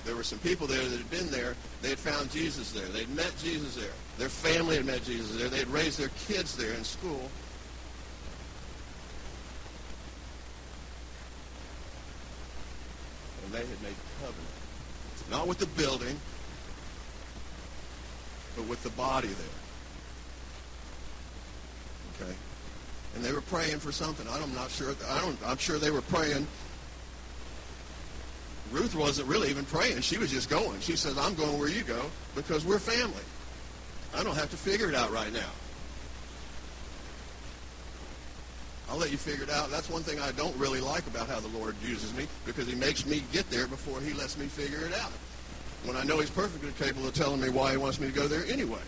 [0.06, 1.56] There were some people there that had been there.
[1.82, 2.86] They had found Jesus there.
[2.86, 3.94] They'd met Jesus there.
[4.20, 5.50] Their family had met Jesus there.
[5.50, 7.30] They had raised their kids there in school.
[13.44, 14.55] And they had made covenant.
[15.30, 16.20] Not with the building,
[18.56, 19.48] but with the body there.
[22.22, 22.36] Okay?
[23.16, 24.28] And they were praying for something.
[24.30, 24.96] I'm not sure.
[25.10, 26.48] I don't, I'm sure they were praying.
[28.72, 30.02] Ruth wasn't really even praying.
[30.02, 30.80] She was just going.
[30.82, 32.02] She says, I'm going where you go
[32.36, 33.24] because we're family.
[34.14, 35.50] I don't have to figure it out right now.
[38.89, 39.71] I'll let you figure it out.
[39.71, 42.76] That's one thing I don't really like about how the Lord uses me because he
[42.76, 45.12] makes me get there before he lets me figure it out.
[45.86, 48.28] When I know he's perfectly capable of telling me why he wants me to go
[48.28, 48.80] there anyway.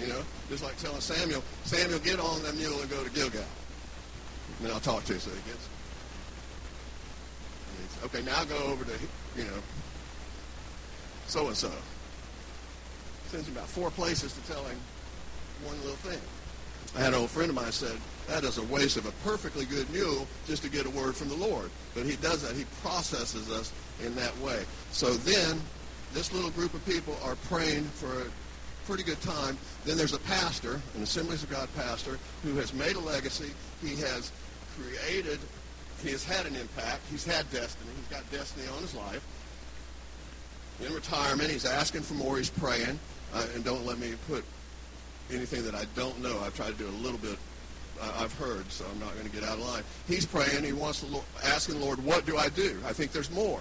[0.00, 3.44] You know, just like telling Samuel, Samuel, get on that mule and go to Gilgal.
[4.58, 5.70] And then I'll talk to you so he gets it.
[8.06, 8.92] Okay, now go over to,
[9.36, 9.58] you know,
[11.26, 11.70] so-and-so.
[13.28, 14.76] Sends him about four places to tell him
[15.64, 16.20] one little thing.
[16.96, 17.96] I had an old friend of mine said,
[18.28, 21.28] that is a waste of a perfectly good mule just to get a word from
[21.28, 21.70] the Lord.
[21.94, 22.56] But he does that.
[22.56, 23.72] He processes us
[24.04, 24.64] in that way.
[24.90, 25.60] So then,
[26.12, 28.26] this little group of people are praying for a
[28.86, 29.56] pretty good time.
[29.84, 33.50] Then there's a pastor, an Assemblies of God pastor, who has made a legacy.
[33.82, 34.30] He has
[34.78, 35.38] created,
[36.02, 37.02] he has had an impact.
[37.10, 37.90] He's had destiny.
[37.96, 39.24] He's got destiny on his life.
[40.84, 42.38] In retirement, he's asking for more.
[42.38, 42.98] He's praying.
[43.34, 44.44] Uh, and don't let me put
[45.30, 46.40] anything that I don't know.
[46.40, 47.38] I've tried to do a little bit.
[48.00, 49.82] I've heard, so I'm not going to get out of line.
[50.08, 50.64] He's praying.
[50.64, 52.80] He wants to Lord, asking the Lord, what do I do?
[52.86, 53.60] I think there's more.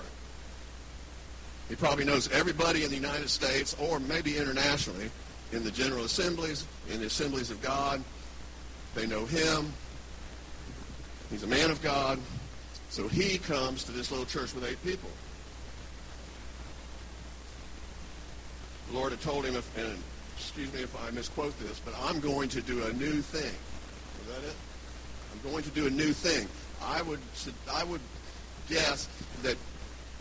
[1.70, 5.10] He probably knows everybody in the United States or maybe internationally
[5.52, 8.04] in the General Assemblies, in the Assemblies of God.
[8.96, 9.72] They know him.
[11.30, 12.20] He's a man of God.
[12.90, 15.10] So he comes to this little church with eight people.
[18.90, 19.98] The Lord had told him, if, and
[20.36, 23.56] excuse me if I misquote this, but I'm going to do a new thing.
[24.32, 24.56] That it?
[25.34, 26.48] I'm going to do a new thing.
[26.82, 27.20] I would,
[27.70, 28.02] I would
[28.70, 29.10] guess
[29.44, 29.58] that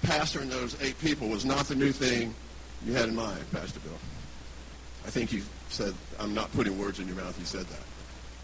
[0.03, 2.35] pastoring those eight people was not the new thing
[2.85, 3.99] you had in mind, Pastor Bill.
[5.07, 7.83] I think you said, I'm not putting words in your mouth, you said that.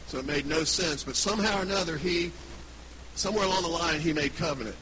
[0.07, 2.31] So it made no sense, but somehow or another, he,
[3.17, 4.77] somewhere along the line, he made covenant.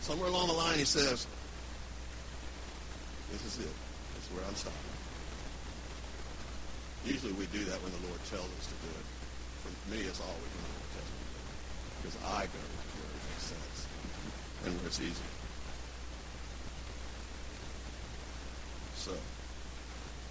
[0.00, 1.26] Somewhere along the line, he says,
[3.30, 3.72] this is it.
[4.14, 4.78] This is where I'm stopping.
[7.04, 8.97] Usually we do that when the Lord tells us to do it.
[9.90, 11.04] Me, it's always me to do.
[12.02, 13.86] Because I go where it makes sense
[14.64, 15.28] and where it's easy.
[18.96, 19.12] So,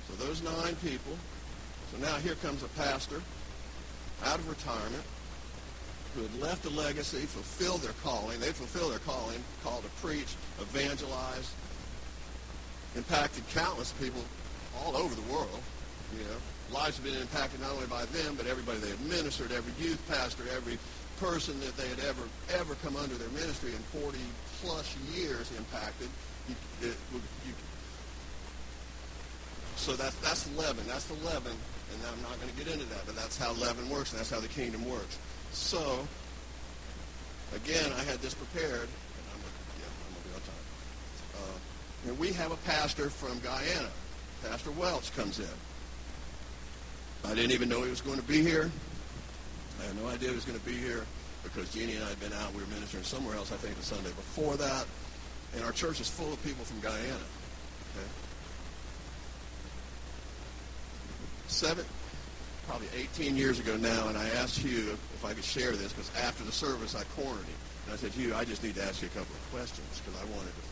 [0.08, 1.18] so those nine people.
[1.92, 3.22] So now here comes a pastor
[4.26, 5.04] out of retirement
[6.16, 8.40] who had left a legacy, fulfilled their calling.
[8.40, 11.54] They fulfilled their calling, called to preach, evangelize,
[12.96, 14.22] impacted countless people
[14.80, 15.62] all over the world.
[16.14, 16.40] You know,
[16.72, 20.02] lives have been impacted not only by them, but everybody they had ministered, every youth
[20.08, 20.78] pastor, every
[21.20, 22.22] person that they had ever
[22.54, 24.18] ever come under their ministry in 40
[24.62, 26.10] plus years impacted.
[26.48, 27.54] You, it, you,
[29.76, 30.84] so that's that's leaven.
[30.88, 33.90] That's the leaven, and I'm not going to get into that, but that's how leaven
[33.90, 35.18] works, and that's how the kingdom works.
[35.52, 36.08] So,
[37.56, 40.68] again, I had this prepared, and I'm, going yeah, to be on time.
[41.36, 43.90] Uh, and we have a pastor from Guyana.
[44.44, 45.46] Pastor Welch comes in.
[47.26, 48.72] I didn't even know he was going to be here.
[49.82, 51.06] I had no idea he was going to be here
[51.44, 52.54] because Jeannie and I had been out.
[52.54, 54.86] We were ministering somewhere else, I think the Sunday before that.
[55.56, 57.28] And our church is full of people from Guyana.
[57.96, 58.08] Okay?
[61.48, 61.86] Seven,
[62.68, 66.12] probably 18 years ago now, and I asked Hugh if I could share this because
[66.22, 67.60] after the service I cornered him.
[67.86, 70.20] And I said, Hugh, I just need to ask you a couple of questions because
[70.20, 70.64] I wanted to,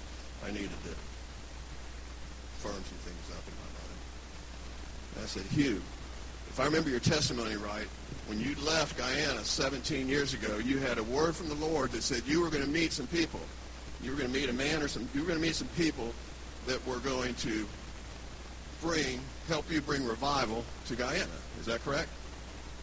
[0.46, 0.94] I needed to
[2.60, 4.00] firm some things up in my mind.
[5.16, 5.82] And I said, Hugh,
[6.56, 7.86] if I remember your testimony right,
[8.28, 12.02] when you left Guyana 17 years ago, you had a word from the Lord that
[12.02, 13.42] said you were going to meet some people.
[14.02, 15.68] You were going to meet a man or some, you were going to meet some
[15.76, 16.14] people
[16.66, 17.68] that were going to
[18.82, 21.28] bring, help you bring revival to Guyana.
[21.60, 22.08] Is that correct?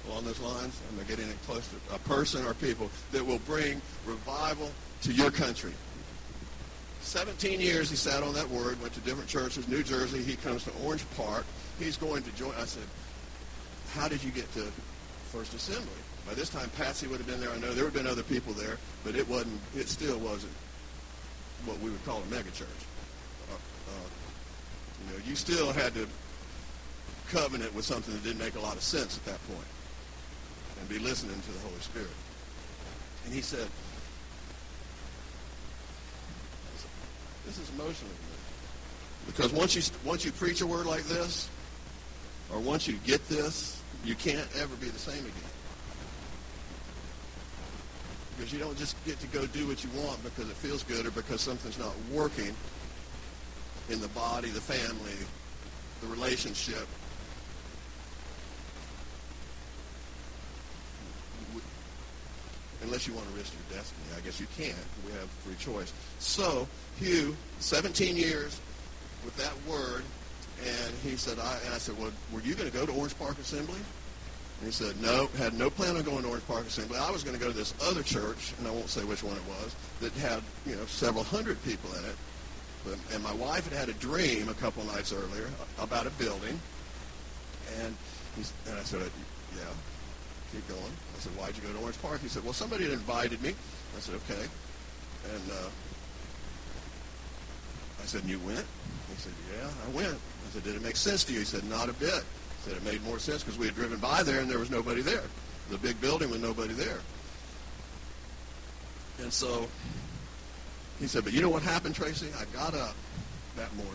[0.07, 3.41] Along those lines, am I getting it close to a person or people that will
[3.47, 4.71] bring revival
[5.05, 5.73] to your country?
[7.01, 10.23] 17 years he sat on that word, went to different churches, New Jersey.
[10.23, 11.47] He comes to Orange Park.
[11.79, 12.53] He's going to join.
[12.61, 12.85] I said,
[13.93, 14.67] how did you get to
[15.31, 15.89] First Assembly?
[16.27, 17.51] By this time, Patsy would have been there.
[17.51, 19.61] I know there would have been other people there, but it wasn't.
[19.75, 20.53] It still wasn't
[21.65, 22.83] what we would call a megachurch.
[23.51, 24.09] Uh, uh,
[25.01, 26.07] you know, you still had to
[27.29, 29.67] covenant with something that didn't make a lot of sense at that point,
[30.81, 32.09] and be listening to the Holy Spirit.
[33.25, 33.69] And he said,
[37.47, 38.11] "This is emotional
[39.27, 41.49] because once you once you preach a word like this,
[42.53, 45.53] or once you get this, you can't ever be the same again."
[48.43, 51.07] because you don't just get to go do what you want because it feels good
[51.07, 52.53] or because something's not working
[53.89, 55.13] in the body, the family,
[56.01, 56.89] the relationship.
[62.83, 64.03] Unless you want to risk your destiny.
[64.17, 64.75] I guess you can't.
[65.07, 65.93] We have free choice.
[66.19, 66.67] So,
[66.99, 68.61] Hugh, 17 years
[69.25, 70.03] with that word,
[70.61, 73.19] and he said, I, and I said, well, were you going to go to Orange
[73.19, 73.81] Park Assembly?
[74.61, 76.99] And he said, no, had no plan on going to Orange Park Assembly.
[76.99, 79.37] I was going to go to this other church, and I won't say which one
[79.37, 82.17] it was, that had, you know, several hundred people in it.
[82.85, 85.49] But, and my wife had had a dream a couple nights earlier
[85.81, 86.61] about a building.
[87.83, 87.97] And,
[88.37, 89.11] he, and I said,
[89.57, 89.65] yeah,
[90.53, 90.81] keep going.
[91.17, 92.21] I said, why'd you go to Orange Park?
[92.21, 93.55] He said, well, somebody had invited me.
[93.97, 94.47] I said, okay.
[95.35, 95.69] And uh,
[98.03, 98.67] I said, you went?
[99.09, 100.15] He said, yeah, I went.
[100.15, 101.41] I said, did it make sense to you?
[101.41, 102.25] He said, not a bit.
[102.65, 104.71] He said it made more sense because we had driven by there and there was
[104.71, 105.23] nobody there.
[105.71, 106.99] The big building with nobody there.
[109.21, 109.69] And so
[110.99, 112.27] he said, but you know what happened, Tracy?
[112.39, 112.97] I got up
[113.57, 113.95] that morning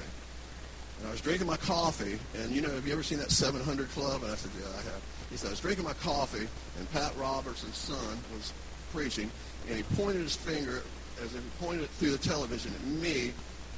[1.00, 2.18] and I was drinking my coffee.
[2.42, 4.24] And you know, have you ever seen that 700 Club?
[4.24, 5.02] And I said, yeah, I have.
[5.30, 6.48] He said, I was drinking my coffee
[6.80, 8.54] and Pat Robertson's son was
[8.94, 9.30] preaching
[9.68, 10.82] and he pointed his finger
[11.22, 13.34] as if he pointed it through the television at me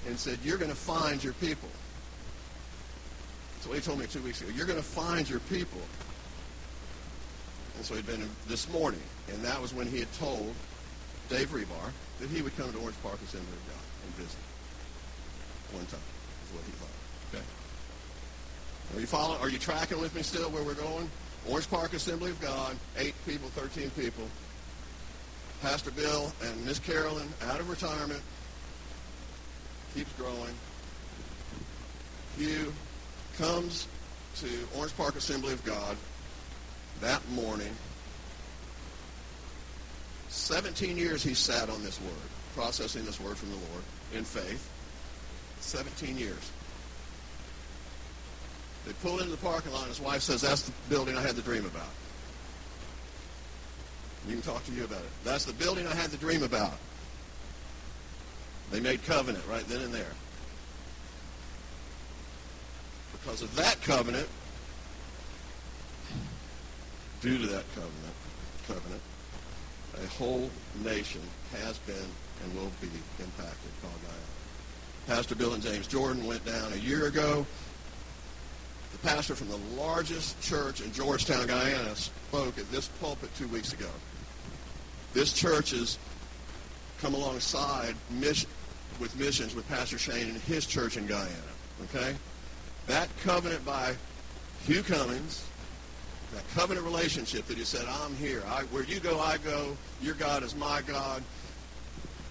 [0.07, 1.69] and said, you're going to find your people.
[3.61, 4.51] So he told me two weeks ago.
[4.55, 5.81] You're going to find your people.
[7.75, 10.53] And so he'd been this morning, and that was when he had told
[11.29, 14.39] Dave Rebar that he would come to Orange Park Assembly of God and visit.
[15.71, 15.99] One time
[16.45, 16.89] is what he thought.
[17.33, 17.43] Okay.
[18.95, 19.39] Are you following?
[19.41, 21.09] Are you tracking with me still where we're going?
[21.47, 24.25] Orange Park Assembly of God, eight people, 13 people.
[25.61, 28.21] Pastor Bill and Miss Carolyn out of retirement.
[29.95, 30.55] Keeps growing.
[32.37, 32.73] Hugh
[33.37, 33.87] comes
[34.37, 34.47] to
[34.77, 35.97] Orange Park Assembly of God
[37.01, 37.73] that morning.
[40.29, 42.13] 17 years he sat on this word,
[42.55, 44.69] processing this word from the Lord in faith.
[45.59, 46.51] 17 years.
[48.85, 51.41] They pull into the parking lot, his wife says, that's the building I had the
[51.41, 51.89] dream about.
[54.27, 55.09] You can talk to you about it.
[55.23, 56.77] That's the building I had the dream about.
[58.71, 60.13] They made covenant right then and there
[63.19, 64.27] because of that covenant,
[67.21, 68.13] due to that covenant,
[68.67, 69.01] covenant,
[70.01, 70.49] a whole
[70.83, 71.21] nation
[71.63, 71.95] has been
[72.43, 72.87] and will be
[73.19, 74.17] impacted called Guyana.
[75.07, 77.45] Pastor Bill and James Jordan went down a year ago.
[78.93, 83.73] The pastor from the largest church in Georgetown, Guyana, spoke at this pulpit two weeks
[83.73, 83.89] ago.
[85.13, 85.97] This church has
[87.01, 88.49] come alongside mission,
[88.99, 91.29] with missions with Pastor Shane and his church in Guyana.
[91.83, 92.15] Okay?
[92.89, 93.95] that covenant by
[94.65, 95.45] Hugh Cummings,
[96.33, 98.43] that covenant relationship that he said, I'm here.
[98.47, 99.77] I, where you go, I go.
[100.01, 101.23] Your God is my God.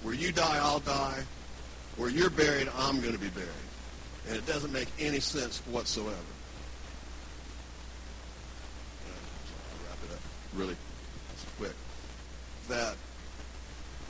[0.02, 1.22] Where you die, I'll die.
[1.96, 3.48] Where you're buried, I'm going to be buried.
[4.28, 6.16] And it doesn't make any sense whatsoever.
[9.06, 10.20] I'll wrap it up
[10.54, 10.76] really
[11.56, 11.74] quick.
[12.68, 12.96] That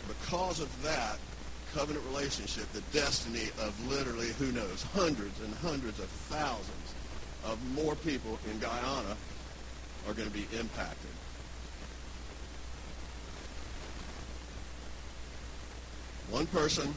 [0.07, 1.19] because of that,
[1.75, 6.95] covenant relationship, the destiny of literally, who knows, hundreds and hundreds of thousands
[7.45, 9.17] of more people in Guyana
[10.07, 11.11] are going to be impacted.
[16.31, 16.95] One person,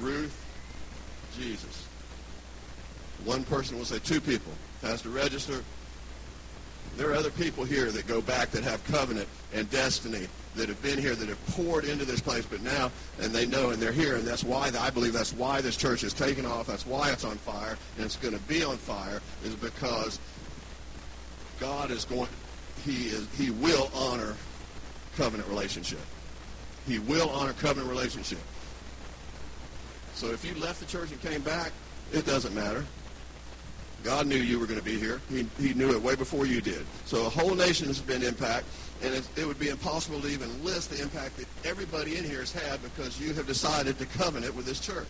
[0.00, 0.34] Ruth,
[1.38, 1.86] Jesus.
[3.24, 4.52] One person will say, two people.
[4.80, 5.62] Pastor Register,
[6.96, 10.26] there are other people here that go back that have covenant and destiny
[10.56, 12.90] that have been here that have poured into this place, but now,
[13.20, 16.04] and they know, and they're here, and that's why, I believe that's why this church
[16.04, 16.66] is taking off.
[16.66, 20.18] That's why it's on fire, and it's going to be on fire, is because
[21.58, 22.28] God is going,
[22.84, 24.34] he is, he will honor
[25.16, 26.00] covenant relationship.
[26.86, 28.40] He will honor covenant relationship.
[30.14, 31.72] So if you left the church and came back,
[32.12, 32.84] it doesn't matter.
[34.02, 35.20] God knew you were going to be here.
[35.30, 36.84] He, he knew it way before you did.
[37.04, 38.66] So a whole nation has been impacted,
[39.02, 42.40] and it, it would be impossible to even list the impact that everybody in here
[42.40, 45.06] has had because you have decided to covenant with this church.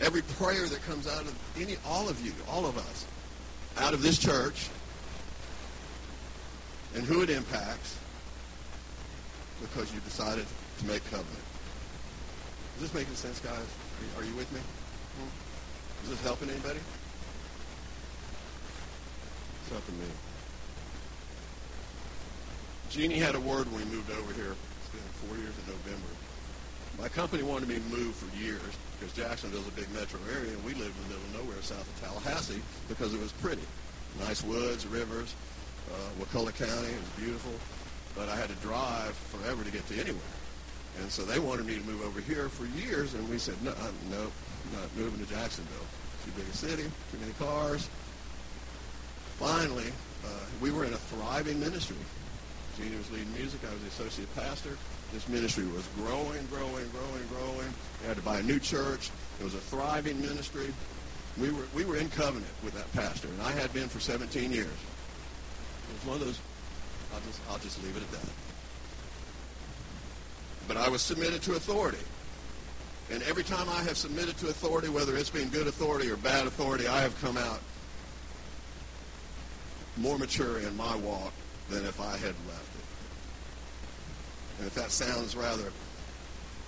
[0.00, 3.06] Every prayer that comes out of any, all of you, all of us,
[3.78, 4.68] out of this church,
[6.94, 7.98] and who it impacts,
[9.60, 10.46] because you decided
[10.78, 11.44] to make covenant.
[12.76, 13.66] Is this making sense, guys?
[14.16, 14.60] Are you with me?
[16.04, 16.80] Is this helping anybody?
[19.64, 20.04] It's helping me.
[22.90, 24.52] Jeannie had a word when we moved over here.
[24.52, 26.12] It's been four years in November.
[27.00, 28.60] My company wanted me to move for years
[29.00, 31.80] because Jacksonville's a big metro area, and we lived in the middle of nowhere south
[31.80, 33.64] of Tallahassee because it was pretty.
[34.20, 35.34] Nice woods, rivers,
[35.90, 36.92] uh, Wakulla County.
[36.92, 37.56] It was beautiful.
[38.14, 40.36] But I had to drive forever to get to anywhere.
[41.00, 43.72] And so they wanted me to move over here for years, and we said, no,
[43.72, 44.28] I'm, no,
[44.76, 45.88] not moving to Jacksonville.
[46.24, 47.88] Too big a city, too many cars.
[49.38, 49.90] Finally,
[50.24, 50.28] uh,
[50.60, 51.96] we were in a thriving ministry.
[52.76, 53.60] Jeannie was leading music.
[53.68, 54.76] I was the associate pastor.
[55.12, 57.74] This ministry was growing, growing, growing, growing.
[58.00, 59.10] We had to buy a new church.
[59.40, 60.72] It was a thriving ministry.
[61.38, 64.52] We were, we were in covenant with that pastor, and I had been for 17
[64.52, 64.66] years.
[64.66, 66.40] It was one of those,
[67.12, 68.30] I'll just, I'll just leave it at that.
[70.68, 71.98] But I was submitted to authority.
[73.10, 76.46] And every time I have submitted to authority, whether it's been good authority or bad
[76.46, 77.60] authority, I have come out
[79.96, 81.32] more mature in my walk
[81.70, 82.84] than if I had left it.
[84.58, 85.72] And if that sounds rather,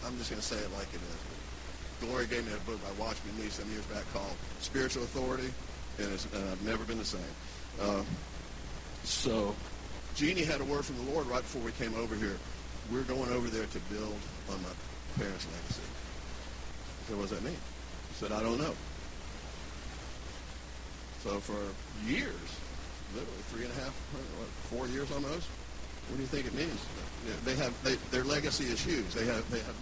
[0.05, 2.07] I'm just going to say it like it is.
[2.07, 5.51] Gloria gave me a book by Watchman Nee some years back called Spiritual Authority,
[5.99, 7.20] and, I've never been the same.
[7.81, 8.03] Uh,
[9.03, 9.55] so
[10.14, 12.37] Jeannie had a word from the Lord right before we came over here.
[12.93, 14.16] We're going over there to build
[14.51, 14.68] on my
[15.16, 15.81] parents' legacy.
[15.83, 17.57] I said, what does that mean?
[17.57, 18.74] I said, I don't know.
[21.24, 21.59] So for
[22.09, 22.33] years,
[23.15, 23.95] literally three and a half,
[24.39, 25.49] what, four years almost.
[26.09, 26.79] What do you think it means?
[27.45, 29.11] They have they, their legacy is huge.
[29.11, 29.75] They have they have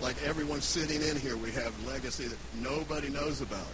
[0.00, 1.36] like everyone sitting in here.
[1.36, 3.68] We have legacy that nobody knows about.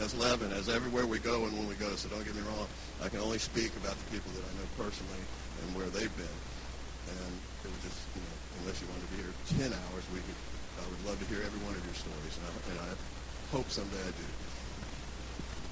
[0.00, 1.88] As Levin, as everywhere we go and when we go.
[1.96, 2.68] So don't get me wrong.
[3.00, 5.24] I can only speak about the people that I know personally
[5.64, 6.38] and where they've been.
[7.08, 7.32] And
[7.64, 10.40] it was just you know, unless you wanted to be here ten hours, we could.
[10.76, 12.92] I would love to hear every one of your stories, and I, and I
[13.52, 14.28] hope someday I do.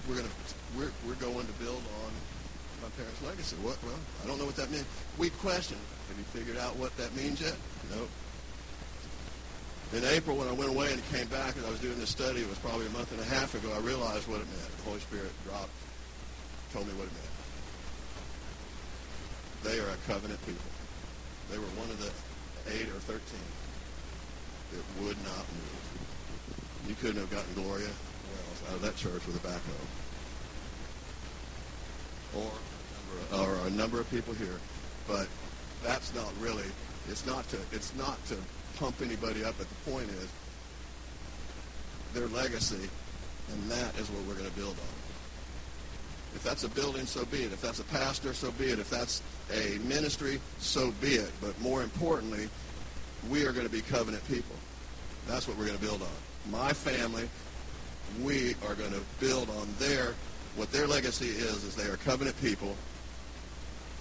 [0.08, 0.36] We're gonna
[0.76, 2.12] we're we're going to build on
[2.84, 3.56] my parents' legacy.
[3.64, 3.80] What?
[3.80, 4.84] Well, I don't know what that means.
[5.16, 5.80] We question.
[6.08, 7.56] Have you figured out what that means yet?
[7.88, 8.12] Nope.
[9.96, 12.40] In April, when I went away and came back, and I was doing this study,
[12.44, 14.68] it was probably a month and a half ago, I realized what it meant.
[14.84, 15.72] The Holy Spirit dropped,
[16.72, 17.34] told me what it meant.
[19.64, 20.68] They are a covenant people.
[21.48, 22.12] They were one of the
[22.74, 25.84] eight or 13 that would not move.
[26.88, 27.92] You couldn't have gotten Gloria
[28.68, 29.86] out of that church with a backhoe.
[32.34, 32.50] Or
[33.32, 34.58] or a number of people here,
[35.06, 35.28] but
[35.82, 36.64] that's not really.
[37.08, 37.58] It's not to.
[37.72, 38.36] It's not to
[38.76, 39.54] pump anybody up.
[39.58, 40.28] But the point is,
[42.14, 42.88] their legacy,
[43.52, 44.94] and that is what we're going to build on.
[46.34, 47.52] If that's a building, so be it.
[47.52, 48.78] If that's a pastor, so be it.
[48.78, 51.30] If that's a ministry, so be it.
[51.40, 52.48] But more importantly,
[53.30, 54.56] we are going to be covenant people.
[55.28, 56.50] That's what we're going to build on.
[56.50, 57.28] My family,
[58.22, 60.14] we are going to build on their,
[60.56, 62.74] what their legacy is, is they are covenant people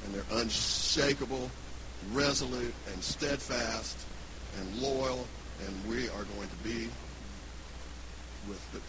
[0.03, 1.49] and they're unshakable,
[2.11, 3.97] resolute, and steadfast,
[4.59, 5.25] and loyal,
[5.65, 6.89] and we are going to be,
[8.47, 8.81] with the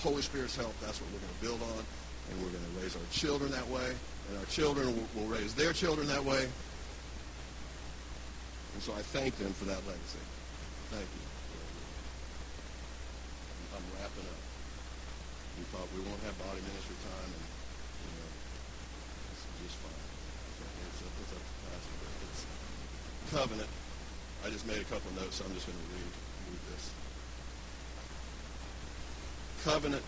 [0.00, 1.84] Holy Spirit's help, that's what we're going to build on,
[2.30, 3.94] and we're going to raise our children that way,
[4.28, 6.48] and our children will, raise their children that way.
[8.74, 10.22] And so I thank them for that legacy.
[10.90, 11.26] Thank you.
[13.74, 14.42] I'm wrapping up.
[15.58, 18.30] We thought we won't have body ministry time, and you know,
[19.34, 20.06] it's just fine.
[20.86, 22.42] It's, it's, it's
[23.30, 23.68] covenant.
[24.44, 26.12] I just made a couple notes, so I'm just going to read,
[26.50, 26.90] read this.
[29.64, 30.02] Covenant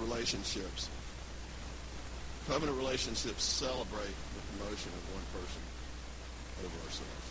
[0.00, 0.88] relationships.
[2.46, 5.62] Covenant relationships celebrate the promotion of one person
[6.64, 7.28] over ourselves.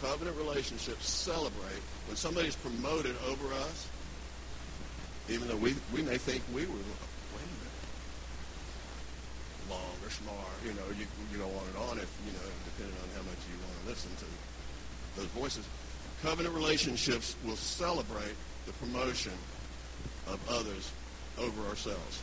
[0.00, 3.88] covenant relationships celebrate when somebody's promoted over us,
[5.28, 6.78] even though we, we may think we were,
[10.26, 13.22] long you know, you, you go on and on if, you know, depending on how
[13.22, 14.26] much you want to listen to
[15.16, 15.64] those voices.
[16.22, 18.36] Covenant relationships will celebrate
[18.66, 19.32] the promotion
[20.28, 20.92] of others
[21.38, 22.22] over ourselves.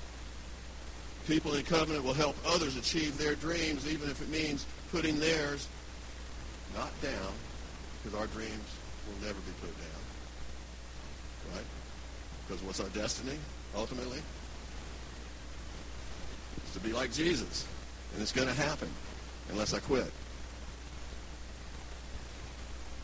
[1.28, 5.68] People in covenant will help others achieve their dreams, even if it means putting theirs
[6.76, 7.34] not down,
[8.04, 8.70] because our dreams
[9.08, 11.56] will never be put down.
[11.56, 11.66] Right?
[12.48, 13.38] Because what's our destiny,
[13.76, 14.20] ultimately?
[16.58, 17.66] It's to be like Jesus.
[18.14, 18.90] And it's going to happen
[19.50, 20.12] unless I quit.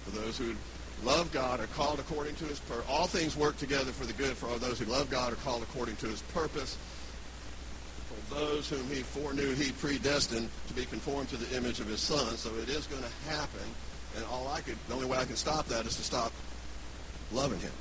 [0.06, 0.56] For those who
[1.04, 2.86] love God are called according to his purpose.
[2.90, 5.64] All things work together for the good for all those who love God are called
[5.64, 6.78] according to his purpose.
[8.08, 12.00] For those whom he foreknew, he predestined to be conformed to the image of his
[12.00, 12.36] son.
[12.38, 13.62] So it is going to happen.
[14.16, 16.32] And all I could, the only way I can stop that is to stop
[17.32, 17.72] loving him.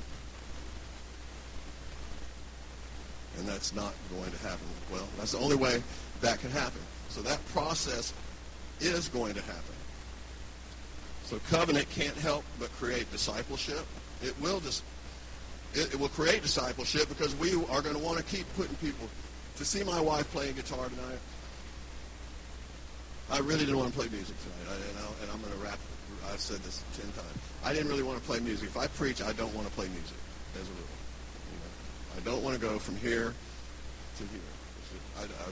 [3.37, 4.65] And that's not going to happen.
[4.91, 5.81] Well, that's the only way
[6.21, 6.81] that can happen.
[7.13, 8.11] So that process
[8.79, 9.75] is going to happen.
[11.25, 13.85] So covenant can't help but create discipleship.
[14.23, 14.83] It will just
[15.75, 19.07] it, it will create discipleship because we are going to want to keep putting people
[19.57, 21.19] to see my wife playing guitar tonight.
[23.29, 25.63] I really didn't want to play music tonight, I, and, i and I'm going to
[25.63, 25.77] wrap.
[26.31, 27.37] I've said this ten times.
[27.63, 28.69] I didn't really want to play music.
[28.69, 30.17] If I preach, I don't want to play music,
[30.55, 30.97] as a rule.
[31.53, 31.71] You know,
[32.17, 33.35] I don't want to go from here
[34.17, 34.41] to here.
[35.19, 35.51] I, I,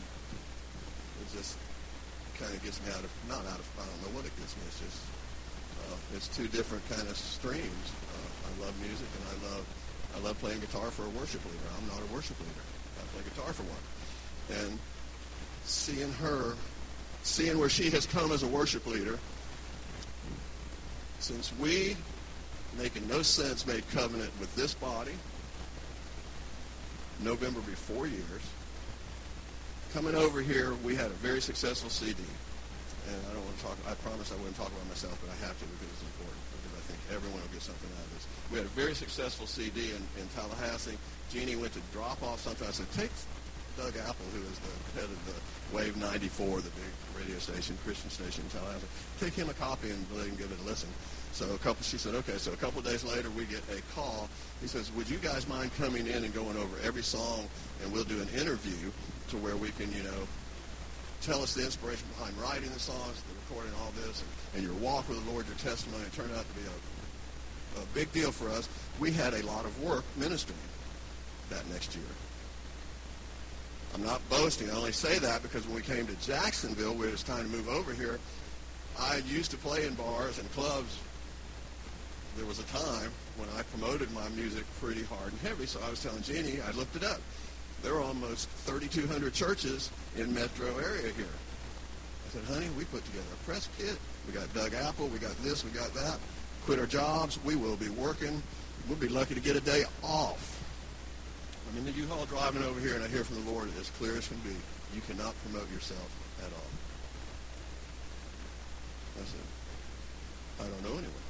[1.22, 1.57] it just
[2.38, 3.67] kind of gets me out of not out of.
[3.78, 4.63] I don't know what it gets me.
[4.65, 4.99] It's just
[5.86, 7.88] uh, it's two different kind of streams.
[8.09, 9.65] Uh, I love music and I love
[10.15, 11.69] I love playing guitar for a worship leader.
[11.78, 12.65] I'm not a worship leader.
[12.99, 13.86] I play guitar for one.
[14.59, 14.80] And
[15.63, 16.55] seeing her,
[17.24, 19.17] seeing where she has come as a worship leader,
[21.19, 21.95] since we,
[22.78, 25.13] making no sense, made covenant with this body,
[27.24, 28.41] November before years,
[29.93, 32.23] coming over here, we had a very successful CD
[33.09, 33.77] and I don't want to talk.
[33.87, 36.39] I promise I wouldn't talk about myself, but I have to because it's important.
[36.53, 38.25] Because I think everyone will get something out of this.
[38.53, 40.97] We had a very successful CD in, in Tallahassee.
[41.33, 42.67] Jeannie went to drop off something.
[42.67, 43.11] I said, take
[43.75, 45.37] Doug Apple, who is the head of the
[45.75, 48.91] Wave 94, the big radio station, Christian station in Tallahassee.
[49.19, 50.89] Take him a copy and let him give it a listen.
[51.34, 52.38] So a couple, she said, okay.
[52.38, 54.29] So a couple days later, we get a call.
[54.61, 57.47] He says, would you guys mind coming in and going over every song,
[57.84, 58.91] and we'll do an interview
[59.29, 60.27] to where we can, you know,
[61.21, 64.23] tell us the inspiration behind writing the songs, the recording, all this,
[64.53, 66.03] and, and your walk with the Lord, your testimony.
[66.03, 68.67] It turned out to be a, a big deal for us.
[68.99, 70.59] We had a lot of work ministering
[71.49, 72.05] that next year.
[73.93, 74.69] I'm not boasting.
[74.69, 77.55] I only say that because when we came to Jacksonville, where it was time to
[77.55, 78.19] move over here,
[78.99, 80.97] I used to play in bars and clubs.
[82.38, 85.89] There was a time when I promoted my music pretty hard and heavy, so I
[85.89, 87.19] was telling Jeannie, I looked it up
[87.84, 91.25] there are almost 3,200 churches in metro area here.
[92.27, 93.97] I said, honey, we put together a press kit.
[94.27, 95.07] We got Doug Apple.
[95.07, 95.65] We got this.
[95.65, 96.19] We got that.
[96.65, 97.39] Quit our jobs.
[97.43, 98.41] We will be working.
[98.88, 100.59] We'll be lucky to get a day off.
[101.69, 104.17] I'm in the U-Haul driving over here, and I hear from the Lord as clear
[104.17, 104.55] as can be,
[104.93, 106.09] you cannot promote yourself
[106.39, 106.71] at all.
[109.21, 109.39] I said,
[110.59, 111.20] I don't know anyone.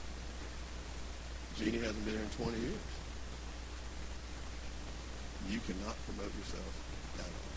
[1.58, 2.91] Jeannie hasn't been here in 20 years
[5.49, 6.74] you cannot promote yourself
[7.20, 7.52] at all.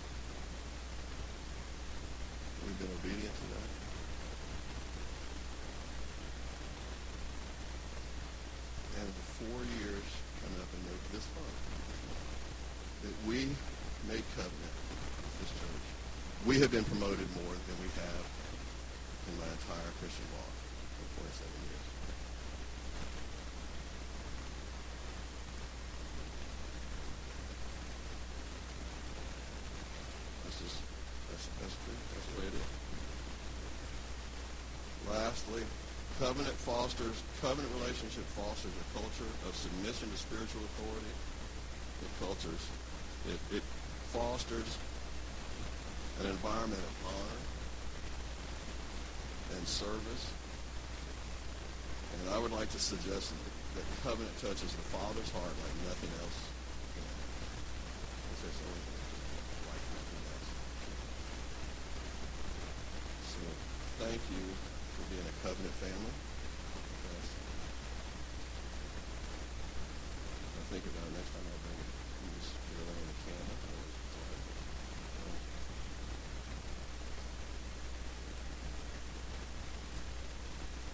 [2.65, 3.71] We've been obedient to that.
[8.99, 10.07] And the four years
[10.41, 10.83] coming up in
[11.13, 11.61] this month
[13.05, 13.53] that we
[14.09, 14.75] made covenant
[15.23, 15.87] with this church,
[16.47, 18.25] we have been promoted more than we have
[19.29, 20.57] in my entire Christian walk
[20.99, 21.74] for 27 years.
[36.25, 41.13] Covenant fosters, covenant relationship fosters a culture of submission to spiritual authority.
[42.01, 42.65] It cultures,
[43.29, 43.65] it, it
[44.09, 44.65] fosters
[46.25, 47.41] an environment of honor
[49.53, 50.25] and service.
[52.17, 56.09] And I would like to suggest that, that covenant touches the Father's heart like nothing
[56.25, 56.41] else
[58.45, 60.49] like nothing else.
[63.29, 63.41] So
[64.01, 64.45] thank you
[64.95, 66.15] for being a covenant family.
[67.11, 67.27] Yes.
[70.55, 71.91] I think about it next time I bring it.
[72.19, 73.15] You just it on the.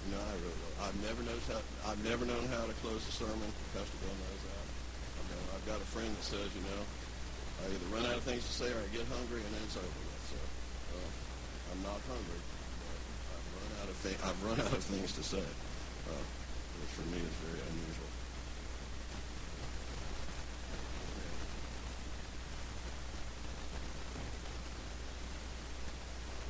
[0.05, 0.77] You know, I really will.
[0.85, 1.65] I've never known how.
[1.89, 3.49] I've never known how to close a sermon.
[3.73, 4.67] Pastor Bill knows that.
[5.17, 6.83] I've I've got a friend that says, you know,
[7.65, 9.81] I either run out of things to say or I get hungry and then it's
[9.81, 10.23] over with.
[10.29, 10.37] So
[11.01, 11.09] uh,
[11.73, 12.41] I'm not hungry,
[12.85, 13.01] but
[13.33, 16.25] I've run out of thi- I've run out of things to say, uh,
[16.85, 18.11] which for me is very unusual.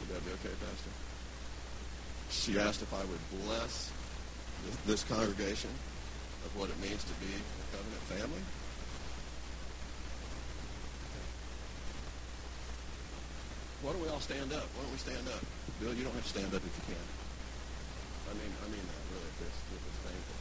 [0.01, 0.91] Would that be okay, Pastor?
[2.31, 3.91] She asked if I would bless
[4.87, 5.71] this, congregation
[6.45, 8.43] of what it means to be a covenant family.
[13.83, 14.65] Why don't we all stand up?
[14.77, 15.41] Why don't we stand up?
[15.81, 17.05] Bill, you don't have to stand up if you can.
[18.29, 20.37] I mean, I mean that really, if it's, if it's painful.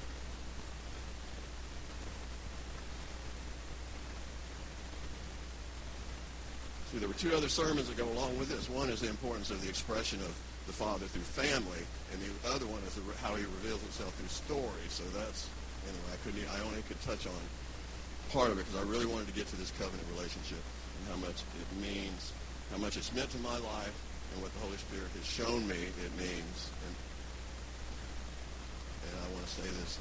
[6.91, 8.69] See, there were two other sermons that go along with this.
[8.69, 10.35] One is the importance of the expression of
[10.69, 11.81] the Father through family,
[12.13, 12.93] and the other one is
[13.25, 14.85] how He reveals Himself through story.
[14.93, 15.49] So that's
[15.89, 16.13] anyway.
[16.13, 16.45] I couldn't.
[16.45, 17.41] I only could touch on
[18.29, 21.17] part of it because I really wanted to get to this covenant relationship and how
[21.25, 22.37] much it means,
[22.69, 23.97] how much it's meant to my life,
[24.33, 26.57] and what the Holy Spirit has shown me it means.
[26.85, 26.93] And,
[29.09, 29.97] and I want to say this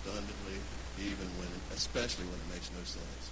[0.00, 0.56] redundantly,
[0.96, 3.24] even when, especially when it makes no sense.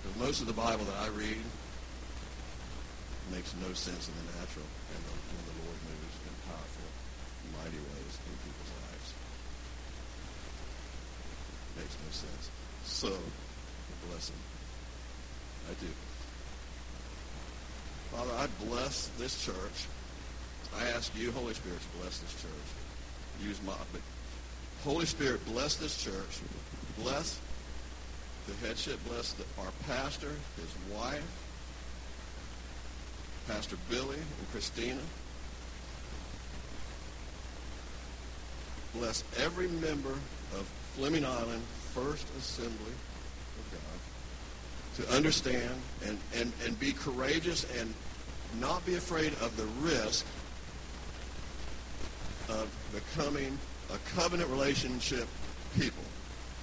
[0.00, 1.44] Because most of the Bible that I read
[3.32, 6.88] makes no sense in the natural and the, when the Lord moves in powerful,
[7.58, 9.08] mighty ways in people's lives.
[11.76, 12.44] Makes no sense.
[12.84, 13.12] So,
[14.08, 14.40] bless him.
[15.70, 15.90] I do.
[18.12, 19.90] Father, I bless this church.
[20.78, 22.68] I ask you, Holy Spirit, to bless this church.
[23.42, 24.00] Use my, but
[24.84, 26.40] Holy Spirit, bless this church.
[26.98, 27.38] Bless
[28.46, 31.45] the headship, bless the, our pastor, his wife,
[33.48, 35.00] Pastor Billy and Christina.
[38.94, 40.12] Bless every member
[40.54, 41.62] of Fleming Island
[41.94, 42.92] First Assembly
[43.58, 45.74] of God to understand
[46.06, 47.92] and, and, and be courageous and
[48.60, 50.26] not be afraid of the risk
[52.48, 53.58] of becoming
[53.92, 55.28] a covenant relationship
[55.78, 56.02] people.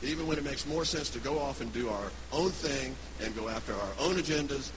[0.01, 3.35] Even when it makes more sense to go off and do our own thing and
[3.35, 4.71] go after our own agendas,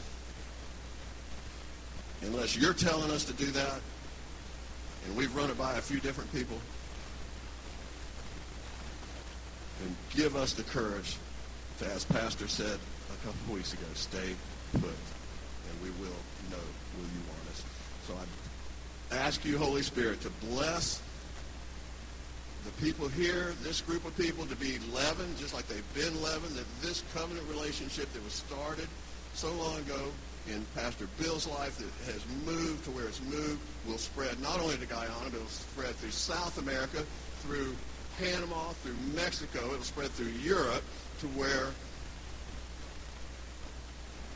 [2.23, 3.81] unless you're telling us to do that,
[5.07, 6.59] and we've run it by a few different people,
[9.85, 11.17] and give us the courage
[11.79, 12.79] to, as Pastor said
[13.13, 14.35] a couple weeks ago, stay
[14.73, 16.65] put, and we will know
[16.97, 17.63] where you want us.
[18.07, 21.03] So I ask you, Holy Spirit, to bless
[22.65, 26.57] the people here, this group of people, to be leavened, just like they've been leavened,
[26.57, 28.89] that this covenant relationship that was started
[29.35, 30.11] so long ago
[30.49, 34.77] in Pastor Bill's life that has moved to where it's moved will spread not only
[34.77, 37.05] to Guyana, but it'll spread through South America,
[37.43, 37.75] through
[38.19, 39.67] Panama, through Mexico.
[39.67, 40.83] It'll spread through Europe
[41.21, 41.69] to where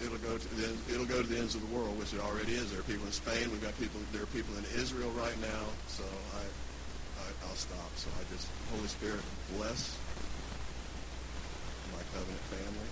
[0.02, 2.52] it'll go to the, it'll go to the ends of the world, which it already
[2.52, 2.70] is.
[2.70, 3.50] There are people in Spain.
[3.50, 4.00] We've got people.
[4.12, 5.64] There are people in Israel right now.
[5.88, 6.04] So
[6.34, 6.42] I,
[7.22, 7.90] I I'll stop.
[7.96, 9.22] So I just Holy Spirit
[9.56, 9.96] bless
[11.92, 12.90] my covenant family.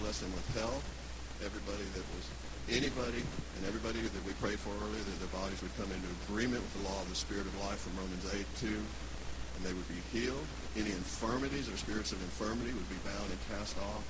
[0.00, 0.99] Bless them with health.
[1.40, 2.24] Everybody that was
[2.68, 6.60] anybody and everybody that we prayed for earlier that their bodies would come into agreement
[6.60, 9.88] with the law of the Spirit of life from Romans 8 2 and they would
[9.88, 10.46] be healed.
[10.76, 14.04] Any infirmities or spirits of infirmity would be bound and cast off.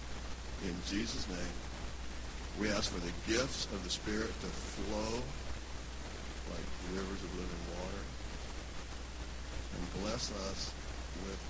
[0.62, 1.56] In Jesus' name,
[2.60, 5.22] we ask for the gifts of the Spirit to flow
[6.54, 8.02] like rivers of living water.
[9.74, 10.70] And bless us
[11.26, 11.40] with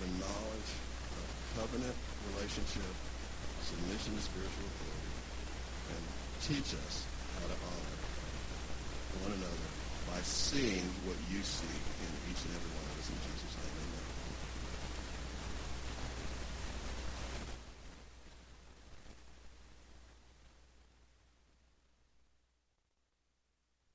[0.00, 0.70] the knowledge
[1.14, 1.96] of covenant
[2.34, 2.94] relationship,
[3.74, 5.14] submission to spiritual authority,
[5.90, 6.02] and
[6.46, 6.94] teach us
[7.34, 7.96] how to honor
[9.26, 9.68] one another
[10.06, 11.66] by seeing what you see
[12.06, 12.73] in each and every